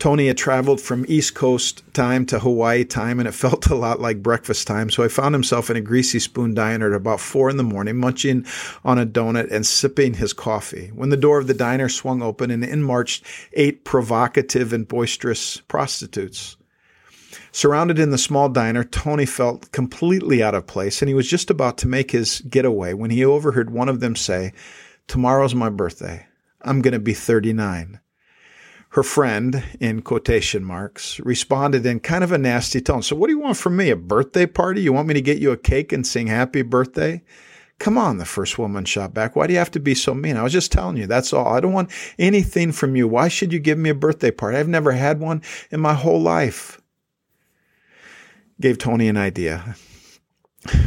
Tony 0.02 0.26
had 0.26 0.36
traveled 0.36 0.80
from 0.80 1.06
East 1.06 1.36
Coast 1.36 1.84
time 1.94 2.26
to 2.26 2.40
Hawaii 2.40 2.82
time, 2.84 3.20
and 3.20 3.28
it 3.28 3.34
felt 3.36 3.68
a 3.68 3.76
lot 3.76 4.00
like 4.00 4.20
breakfast 4.20 4.66
time. 4.66 4.90
So 4.90 5.04
I 5.04 5.06
found 5.06 5.32
himself 5.32 5.70
in 5.70 5.76
a 5.76 5.80
greasy 5.80 6.18
spoon 6.18 6.54
diner 6.54 6.88
at 6.88 6.96
about 6.96 7.20
four 7.20 7.48
in 7.48 7.56
the 7.56 7.62
morning, 7.62 7.98
munching 7.98 8.44
on 8.84 8.98
a 8.98 9.06
donut 9.06 9.52
and 9.52 9.64
sipping 9.64 10.14
his 10.14 10.32
coffee. 10.32 10.88
When 10.88 11.10
the 11.10 11.16
door 11.16 11.38
of 11.38 11.46
the 11.46 11.54
diner 11.54 11.88
swung 11.88 12.20
open, 12.20 12.50
and 12.50 12.64
in 12.64 12.82
marched 12.82 13.24
eight 13.52 13.84
provocative 13.84 14.72
and 14.72 14.88
boisterous 14.88 15.58
prostitutes. 15.68 16.56
Surrounded 17.52 18.00
in 18.00 18.10
the 18.10 18.18
small 18.18 18.48
diner, 18.48 18.82
Tony 18.82 19.24
felt 19.24 19.70
completely 19.70 20.42
out 20.42 20.56
of 20.56 20.66
place, 20.66 21.00
and 21.00 21.08
he 21.08 21.14
was 21.14 21.30
just 21.30 21.48
about 21.48 21.78
to 21.78 21.86
make 21.86 22.10
his 22.10 22.40
getaway 22.40 22.92
when 22.92 23.10
he 23.10 23.24
overheard 23.24 23.70
one 23.70 23.88
of 23.88 24.00
them 24.00 24.16
say, 24.16 24.52
Tomorrow's 25.06 25.54
my 25.54 25.70
birthday. 25.70 26.26
I'm 26.60 26.82
going 26.82 26.90
to 26.90 26.98
be 26.98 27.14
39. 27.14 28.00
Her 28.92 29.02
friend, 29.02 29.64
in 29.80 30.02
quotation 30.02 30.62
marks, 30.62 31.18
responded 31.20 31.86
in 31.86 32.00
kind 32.00 32.22
of 32.22 32.30
a 32.30 32.36
nasty 32.36 32.80
tone. 32.80 33.02
So, 33.02 33.16
what 33.16 33.28
do 33.28 33.32
you 33.32 33.38
want 33.38 33.56
from 33.56 33.76
me? 33.76 33.88
A 33.88 33.96
birthday 33.96 34.44
party? 34.44 34.82
You 34.82 34.92
want 34.92 35.08
me 35.08 35.14
to 35.14 35.22
get 35.22 35.38
you 35.38 35.50
a 35.50 35.56
cake 35.56 35.92
and 35.92 36.06
sing 36.06 36.26
happy 36.26 36.60
birthday? 36.60 37.22
Come 37.78 37.96
on, 37.96 38.18
the 38.18 38.26
first 38.26 38.58
woman 38.58 38.84
shot 38.84 39.14
back. 39.14 39.34
Why 39.34 39.46
do 39.46 39.54
you 39.54 39.58
have 39.58 39.70
to 39.70 39.80
be 39.80 39.94
so 39.94 40.14
mean? 40.14 40.36
I 40.36 40.42
was 40.42 40.52
just 40.52 40.70
telling 40.70 40.98
you, 40.98 41.06
that's 41.06 41.32
all. 41.32 41.48
I 41.48 41.60
don't 41.60 41.72
want 41.72 41.90
anything 42.18 42.70
from 42.70 42.94
you. 42.94 43.08
Why 43.08 43.28
should 43.28 43.50
you 43.50 43.58
give 43.58 43.78
me 43.78 43.88
a 43.88 43.94
birthday 43.94 44.30
party? 44.30 44.58
I've 44.58 44.68
never 44.68 44.92
had 44.92 45.20
one 45.20 45.40
in 45.70 45.80
my 45.80 45.94
whole 45.94 46.20
life 46.20 46.78
gave 48.60 48.76
Tony 48.76 49.08
an 49.08 49.16
idea. 49.16 49.74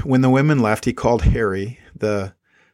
When 0.04 0.22
the 0.22 0.30
women 0.30 0.60
left, 0.60 0.86
he 0.86 0.94
called 0.94 1.24
Harry, 1.24 1.80
the 1.96 2.34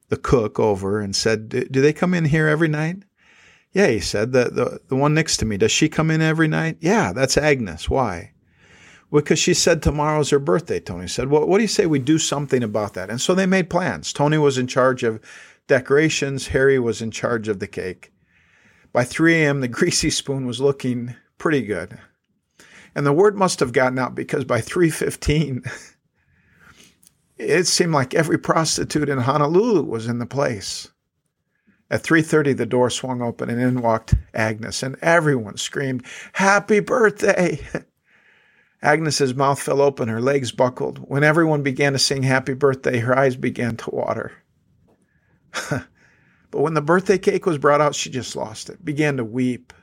the 0.09 0.17
cook, 0.17 0.59
over 0.59 0.99
and 0.99 1.15
said, 1.15 1.49
"Do 1.49 1.81
they 1.81 1.93
come 1.93 2.13
in 2.13 2.25
here 2.25 2.47
every 2.47 2.67
night?" 2.67 3.03
Yeah, 3.73 3.87
he 3.87 3.99
said. 3.99 4.33
The, 4.33 4.45
the 4.45 4.81
the 4.89 4.95
one 4.95 5.13
next 5.13 5.37
to 5.37 5.45
me, 5.45 5.57
does 5.57 5.71
she 5.71 5.87
come 5.87 6.11
in 6.11 6.21
every 6.21 6.47
night? 6.47 6.77
Yeah, 6.81 7.13
that's 7.13 7.37
Agnes. 7.37 7.89
Why? 7.89 8.33
Because 9.11 9.39
she 9.39 9.53
said 9.53 9.81
tomorrow's 9.81 10.29
her 10.29 10.39
birthday. 10.39 10.79
Tony 10.79 11.07
said, 11.07 11.29
"Well, 11.29 11.47
what 11.47 11.57
do 11.57 11.63
you 11.63 11.67
say 11.67 11.85
we 11.85 11.99
do 11.99 12.17
something 12.17 12.63
about 12.63 12.93
that?" 12.93 13.09
And 13.09 13.21
so 13.21 13.33
they 13.33 13.45
made 13.45 13.69
plans. 13.69 14.11
Tony 14.11 14.37
was 14.37 14.57
in 14.57 14.67
charge 14.67 15.03
of 15.03 15.21
decorations. 15.67 16.47
Harry 16.47 16.79
was 16.79 17.01
in 17.01 17.11
charge 17.11 17.47
of 17.47 17.59
the 17.59 17.67
cake. 17.67 18.11
By 18.93 19.05
3 19.05 19.35
a.m., 19.35 19.61
the 19.61 19.67
greasy 19.79 20.09
spoon 20.09 20.45
was 20.45 20.59
looking 20.59 21.15
pretty 21.37 21.61
good. 21.61 21.97
And 22.93 23.05
the 23.05 23.13
word 23.13 23.37
must 23.37 23.61
have 23.61 23.71
gotten 23.71 23.97
out 23.97 24.15
because 24.15 24.43
by 24.43 24.59
315, 24.59 25.63
it 27.37 27.67
seemed 27.67 27.93
like 27.93 28.13
every 28.13 28.37
prostitute 28.37 29.07
in 29.07 29.19
Honolulu 29.19 29.83
was 29.83 30.07
in 30.07 30.19
the 30.19 30.25
place. 30.25 30.89
At 31.91 32.03
3:30 32.03 32.55
the 32.55 32.65
door 32.65 32.89
swung 32.89 33.21
open 33.21 33.49
and 33.49 33.61
in 33.61 33.81
walked 33.81 34.15
Agnes 34.33 34.81
and 34.81 34.95
everyone 35.01 35.57
screamed, 35.57 36.05
"Happy 36.31 36.79
birthday!" 36.79 37.59
Agnes's 38.81 39.35
mouth 39.35 39.61
fell 39.61 39.81
open, 39.81 40.07
her 40.07 40.21
legs 40.21 40.53
buckled. 40.53 40.99
When 40.99 41.25
everyone 41.25 41.63
began 41.63 41.91
to 41.91 41.99
sing 41.99 42.23
happy 42.23 42.53
birthday, 42.53 42.99
her 42.99 43.15
eyes 43.15 43.35
began 43.35 43.75
to 43.75 43.89
water. 43.91 44.31
but 45.69 45.85
when 46.51 46.75
the 46.75 46.81
birthday 46.81 47.17
cake 47.17 47.45
was 47.45 47.57
brought 47.57 47.81
out, 47.81 47.93
she 47.93 48.09
just 48.09 48.37
lost 48.37 48.69
it, 48.69 48.83
began 48.83 49.17
to 49.17 49.25
weep. 49.25 49.73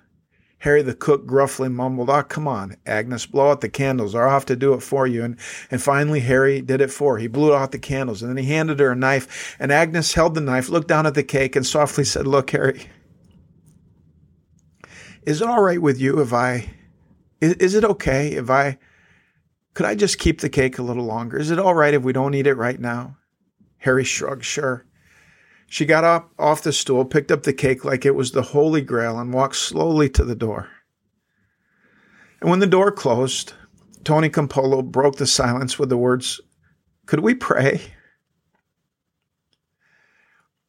Harry 0.61 0.83
the 0.83 0.94
cook 0.94 1.25
gruffly 1.25 1.68
mumbled, 1.68 2.11
Ah, 2.11 2.21
oh, 2.21 2.23
come 2.25 2.49
on, 2.49 2.77
Agnes, 2.85 3.27
blow 3.27 3.51
out 3.51 3.61
the 3.61 3.68
candles, 3.68 4.14
or 4.14 4.25
I'll 4.25 4.35
have 4.35 4.47
to 4.47 4.57
do 4.57 4.75
it 4.75 4.83
for 4.83 5.07
you. 5.07 5.23
And, 5.23 5.38
and 5.71 5.81
finally, 5.81 6.21
Harry 6.21 6.61
did 6.61 6.81
it 6.81 6.90
for 6.90 7.14
her. 7.14 7.18
He 7.18 7.29
blew 7.29 7.55
out 7.55 7.71
the 7.71 7.79
candles, 7.79 8.23
and 8.23 8.31
then 8.31 8.42
he 8.42 8.51
handed 8.53 8.81
her 8.81 8.90
a 8.90 8.97
knife, 8.97 9.57
and 9.61 9.71
Agnes 9.71 10.14
held 10.14 10.35
the 10.35 10.40
knife, 10.40 10.68
looked 10.68 10.88
down 10.88 11.07
at 11.07 11.14
the 11.14 11.23
cake, 11.23 11.55
and 11.55 11.64
softly 11.64 12.05
said, 12.05 12.27
Look, 12.27 12.51
Harry, 12.51 12.88
is 15.23 15.40
it 15.40 15.49
all 15.49 15.62
right 15.62 15.81
with 15.81 16.01
you 16.01 16.21
if 16.21 16.33
I, 16.33 16.71
is, 17.40 17.55
is 17.55 17.75
it 17.75 17.85
okay 17.85 18.33
if 18.33 18.51
I, 18.51 18.79
could 19.75 19.87
I 19.87 19.94
just 19.94 20.18
keep 20.18 20.40
the 20.40 20.49
cake 20.49 20.79
a 20.79 20.83
little 20.83 21.05
longer? 21.05 21.38
Is 21.38 21.53
it 21.53 21.61
all 21.61 21.75
right 21.75 21.94
if 21.94 22.03
we 22.03 22.12
don't 22.12 22.35
eat 22.35 22.49
it 22.49 22.55
right 22.55 22.81
now? 22.81 23.16
Harry 23.79 24.03
shrugged, 24.03 24.44
Sure. 24.44 24.85
She 25.71 25.85
got 25.85 26.03
up 26.03 26.33
off 26.39 26.63
the 26.63 26.73
stool, 26.73 27.05
picked 27.05 27.31
up 27.31 27.43
the 27.43 27.53
cake 27.53 27.85
like 27.85 28.07
it 28.07 28.15
was 28.15 28.33
the 28.33 28.43
Holy 28.43 28.81
Grail, 28.81 29.19
and 29.19 29.35
walked 29.35 29.57
slowly 29.57 30.09
to 30.11 30.25
the 30.25 30.35
door. 30.35 30.71
And 32.41 32.49
when 32.49 32.61
the 32.61 32.67
door 32.67 32.91
closed, 32.91 33.53
Tony 34.03 34.31
Campolo 34.31 34.83
broke 34.83 35.17
the 35.17 35.27
silence 35.27 35.79
with 35.79 35.91
the 35.91 35.99
words, 35.99 36.41
Could 37.05 37.21
we 37.21 37.35
pray? 37.35 37.83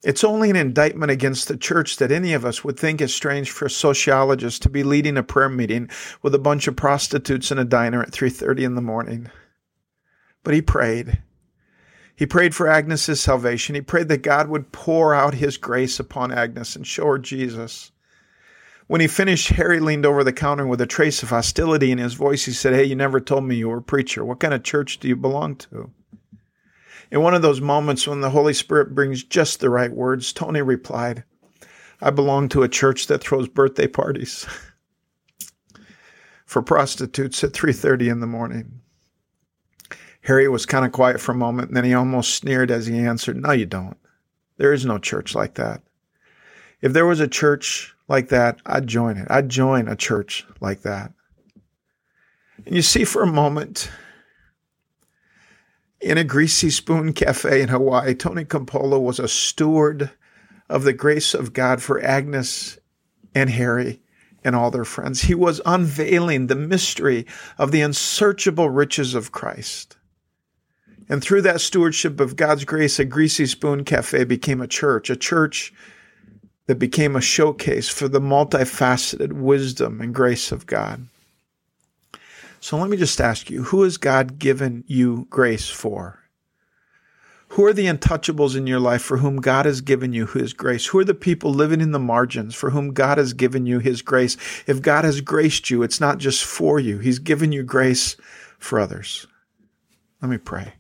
It's 0.04 0.24
only 0.24 0.50
an 0.50 0.58
indictment 0.58 1.12
against 1.12 1.48
the 1.48 1.58
church 1.58 1.98
that 1.98 2.12
any 2.12 2.34
of 2.34 2.46
us 2.46 2.64
would 2.64 2.78
think 2.78 3.00
it 3.00 3.10
strange 3.10 3.52
for 3.52 3.66
a 3.66 3.70
sociologist 3.70 4.62
to 4.64 4.70
be 4.70 4.84
leading 4.84 5.18
a 5.18 5.24
prayer 5.24 5.50
meeting 5.50 5.90
with 6.22 6.36
a 6.36 6.40
bunch 6.40 6.68
of 6.68 6.76
prostitutes 6.76 7.52
in 7.52 7.60
a 7.60 7.66
diner 7.66 8.02
at 8.02 8.12
3:30 8.12 8.66
in 8.66 8.76
the 8.76 8.82
morning. 8.82 9.30
But 10.44 10.54
he 10.54 10.62
prayed. 10.62 11.22
He 12.20 12.26
prayed 12.26 12.54
for 12.54 12.68
Agnes's 12.68 13.22
salvation. 13.22 13.76
He 13.76 13.82
prayed 13.82 14.10
that 14.10 14.24
God 14.24 14.50
would 14.50 14.74
pour 14.74 15.14
out 15.14 15.36
his 15.36 15.56
grace 15.56 16.02
upon 16.02 16.34
Agnes 16.34 16.76
and 16.76 16.86
show 16.86 17.06
her 17.06 17.18
Jesus. 17.18 17.94
When 18.88 19.00
he 19.00 19.08
finished, 19.08 19.52
Harry 19.52 19.80
leaned 19.80 20.06
over 20.06 20.22
the 20.26 20.34
counter 20.34 20.68
with 20.68 20.82
a 20.82 20.86
trace 20.86 21.24
of 21.24 21.30
hostility 21.30 21.94
in 21.94 21.98
his 21.98 22.16
voice. 22.16 22.44
He 22.44 22.52
said, 22.52 22.74
Hey, 22.74 22.84
you 22.84 22.94
never 22.94 23.22
told 23.22 23.46
me 23.46 23.56
you 23.56 23.70
were 23.70 23.78
a 23.78 23.82
preacher. 23.82 24.26
What 24.26 24.42
kind 24.42 24.54
of 24.54 24.64
church 24.64 25.00
do 25.00 25.08
you 25.08 25.16
belong 25.16 25.56
to? 25.56 25.92
In 27.10 27.22
one 27.22 27.36
of 27.36 27.42
those 27.42 27.62
moments 27.62 28.06
when 28.06 28.20
the 28.20 28.32
Holy 28.32 28.54
Spirit 28.54 28.94
brings 28.94 29.24
just 29.24 29.62
the 29.62 29.70
right 29.70 29.90
words, 29.92 30.34
Tony 30.34 30.62
replied, 30.62 31.24
I 32.02 32.10
belong 32.10 32.50
to 32.50 32.64
a 32.64 32.68
church 32.68 33.08
that 33.08 33.22
throws 33.22 33.48
birthday 33.48 33.88
parties 33.88 34.46
for 36.46 36.62
prostitutes 36.62 37.46
at 37.46 37.54
3:30 37.54 38.12
in 38.12 38.20
the 38.20 38.28
morning. 38.28 38.82
Harry 40.22 40.48
was 40.50 40.66
kind 40.66 40.86
of 40.86 40.92
quiet 40.92 41.20
for 41.22 41.32
a 41.32 41.36
moment, 41.36 41.70
and 41.70 41.78
then 41.78 41.86
he 41.86 41.94
almost 41.94 42.36
sneered 42.36 42.72
as 42.72 42.88
he 42.88 43.00
answered, 43.00 43.38
No, 43.38 43.52
you 43.52 43.66
don't. 43.66 43.98
There 44.58 44.74
is 44.74 44.86
no 44.86 44.98
church 44.98 45.36
like 45.36 45.56
that. 45.56 45.82
If 46.82 46.94
there 46.94 47.06
was 47.06 47.20
a 47.20 47.28
church 47.28 47.96
like 48.08 48.30
that, 48.30 48.60
I'd 48.66 48.88
join 48.88 49.18
it. 49.18 49.28
I'd 49.30 49.50
join 49.50 49.88
a 49.88 49.96
church 49.96 50.46
like 50.60 50.82
that. 50.82 51.14
And 52.66 52.76
you 52.76 52.82
see, 52.82 53.06
for 53.06 53.24
a 53.24 53.28
moment, 53.28 53.90
In 56.02 56.18
a 56.18 56.24
greasy 56.24 56.70
spoon 56.70 57.12
cafe 57.14 57.62
in 57.62 57.68
Hawaii, 57.70 58.16
Tony 58.16 58.46
Campolo 58.46 59.02
was 59.02 59.20
a 59.20 59.28
steward 59.28 60.12
of 60.70 60.84
the 60.84 60.94
grace 60.94 61.34
of 61.34 61.52
God 61.52 61.82
for 61.82 62.02
Agnes 62.02 62.80
and 63.36 63.50
Harry 63.50 64.02
and 64.44 64.56
all 64.56 64.72
their 64.72 64.86
friends. 64.86 65.24
He 65.24 65.36
was 65.36 65.60
unveiling 65.66 66.48
the 66.48 66.56
mystery 66.56 67.26
of 67.58 67.72
the 67.72 67.82
unsearchable 67.82 68.70
riches 68.70 69.14
of 69.14 69.34
Christ. 69.34 69.98
And 71.10 71.24
through 71.24 71.42
that 71.42 71.60
stewardship 71.60 72.20
of 72.20 72.36
God's 72.36 72.64
grace, 72.66 73.00
a 73.00 73.06
Greasy 73.06 73.48
Spoon 73.48 73.84
Cafe 73.84 74.24
became 74.26 74.62
a 74.62 74.68
church, 74.68 75.10
a 75.10 75.16
church 75.16 75.74
that 76.68 76.78
became 76.78 77.16
a 77.16 77.22
showcase 77.22 77.90
for 77.90 78.08
the 78.08 78.22
multifaceted 78.22 79.34
wisdom 79.34 80.00
and 80.02 80.14
grace 80.14 80.52
of 80.52 80.68
God. 80.68 81.08
So 82.60 82.78
let 82.78 82.90
me 82.90 82.98
just 82.98 83.20
ask 83.20 83.50
you 83.50 83.64
who 83.64 83.82
has 83.82 83.98
God 83.98 84.38
given 84.38 84.84
you 84.86 85.26
grace 85.32 85.68
for? 85.68 86.20
Who 87.54 87.66
are 87.66 87.74
the 87.74 87.88
untouchables 87.88 88.56
in 88.56 88.68
your 88.68 88.80
life 88.80 89.02
for 89.02 89.18
whom 89.18 89.38
God 89.38 89.66
has 89.66 89.82
given 89.82 90.14
you 90.14 90.28
His 90.28 90.54
grace? 90.54 90.86
Who 90.86 91.00
are 91.00 91.06
the 91.06 91.16
people 91.16 91.52
living 91.52 91.82
in 91.82 91.92
the 91.92 91.98
margins 91.98 92.54
for 92.54 92.70
whom 92.70 92.94
God 92.94 93.18
has 93.18 93.34
given 93.34 93.66
you 93.66 93.80
His 93.80 94.04
grace? 94.04 94.38
If 94.68 94.84
God 94.84 95.04
has 95.04 95.22
graced 95.22 95.72
you, 95.72 95.82
it's 95.82 96.00
not 96.00 96.20
just 96.20 96.44
for 96.44 96.80
you, 96.80 97.00
He's 97.00 97.18
given 97.18 97.52
you 97.52 97.64
grace 97.64 98.16
for 98.60 98.80
others. 98.80 99.26
Let 100.22 100.30
me 100.30 100.38
pray. 100.38 100.74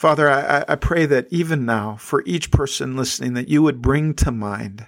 Father, 0.00 0.30
I, 0.30 0.64
I 0.66 0.76
pray 0.76 1.04
that 1.04 1.26
even 1.28 1.66
now, 1.66 1.96
for 1.96 2.22
each 2.24 2.50
person 2.50 2.96
listening, 2.96 3.34
that 3.34 3.50
you 3.50 3.62
would 3.62 3.82
bring 3.82 4.14
to 4.14 4.30
mind 4.30 4.86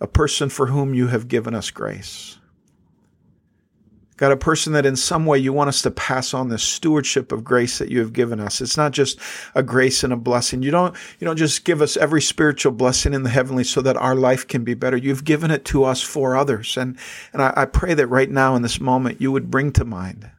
a 0.00 0.06
person 0.06 0.50
for 0.50 0.66
whom 0.66 0.94
you 0.94 1.08
have 1.08 1.26
given 1.26 1.52
us 1.52 1.72
grace. 1.72 2.38
God, 4.16 4.30
a 4.30 4.36
person 4.36 4.72
that 4.74 4.86
in 4.86 4.94
some 4.94 5.26
way 5.26 5.38
you 5.38 5.52
want 5.52 5.66
us 5.66 5.82
to 5.82 5.90
pass 5.90 6.32
on 6.32 6.48
the 6.48 6.58
stewardship 6.58 7.32
of 7.32 7.42
grace 7.42 7.78
that 7.78 7.88
you 7.88 7.98
have 7.98 8.12
given 8.12 8.38
us. 8.38 8.60
It's 8.60 8.76
not 8.76 8.92
just 8.92 9.18
a 9.56 9.64
grace 9.64 10.04
and 10.04 10.12
a 10.12 10.16
blessing. 10.16 10.62
You 10.62 10.70
don't, 10.70 10.94
you 11.18 11.24
don't 11.24 11.36
just 11.36 11.64
give 11.64 11.82
us 11.82 11.96
every 11.96 12.22
spiritual 12.22 12.70
blessing 12.70 13.14
in 13.14 13.24
the 13.24 13.30
heavenly 13.30 13.64
so 13.64 13.80
that 13.80 13.96
our 13.96 14.14
life 14.14 14.46
can 14.46 14.62
be 14.62 14.74
better. 14.74 14.96
You've 14.96 15.24
given 15.24 15.50
it 15.50 15.64
to 15.64 15.82
us 15.82 16.02
for 16.02 16.36
others. 16.36 16.76
And, 16.76 16.96
and 17.32 17.42
I, 17.42 17.52
I 17.56 17.64
pray 17.64 17.94
that 17.94 18.06
right 18.06 18.30
now 18.30 18.54
in 18.54 18.62
this 18.62 18.80
moment 18.80 19.20
you 19.20 19.32
would 19.32 19.50
bring 19.50 19.72
to 19.72 19.84
mind 19.84 20.30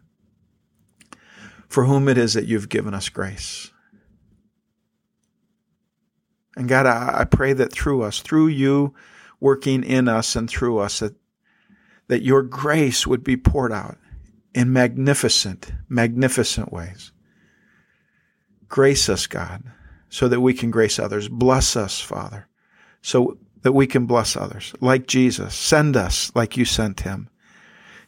for 1.69 1.85
whom 1.85 2.09
it 2.09 2.17
is 2.17 2.33
that 2.33 2.47
you've 2.47 2.67
given 2.67 2.93
us 2.93 3.07
grace. 3.07 3.71
And 6.57 6.67
God, 6.67 6.87
I, 6.87 7.21
I 7.21 7.23
pray 7.25 7.53
that 7.53 7.71
through 7.71 8.01
us, 8.01 8.19
through 8.19 8.47
you 8.47 8.93
working 9.39 9.83
in 9.83 10.09
us 10.09 10.35
and 10.35 10.49
through 10.49 10.79
us, 10.79 10.99
that, 10.99 11.15
that 12.07 12.23
your 12.23 12.41
grace 12.41 13.07
would 13.07 13.23
be 13.23 13.37
poured 13.37 13.71
out 13.71 13.97
in 14.53 14.73
magnificent, 14.73 15.71
magnificent 15.87 16.73
ways. 16.73 17.13
Grace 18.67 19.07
us, 19.07 19.27
God, 19.27 19.63
so 20.09 20.27
that 20.27 20.41
we 20.41 20.53
can 20.53 20.71
grace 20.71 20.99
others. 20.99 21.29
Bless 21.29 21.75
us, 21.75 22.01
Father, 22.01 22.47
so 23.01 23.37
that 23.61 23.73
we 23.73 23.87
can 23.87 24.05
bless 24.05 24.35
others. 24.35 24.73
Like 24.81 25.07
Jesus, 25.07 25.53
send 25.53 25.95
us 25.95 26.31
like 26.35 26.57
you 26.57 26.65
sent 26.65 27.01
him. 27.01 27.29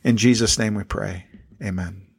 In 0.04 0.18
Jesus' 0.18 0.58
name 0.58 0.76
we 0.76 0.84
pray. 0.84 1.28
Amen. 1.64 2.11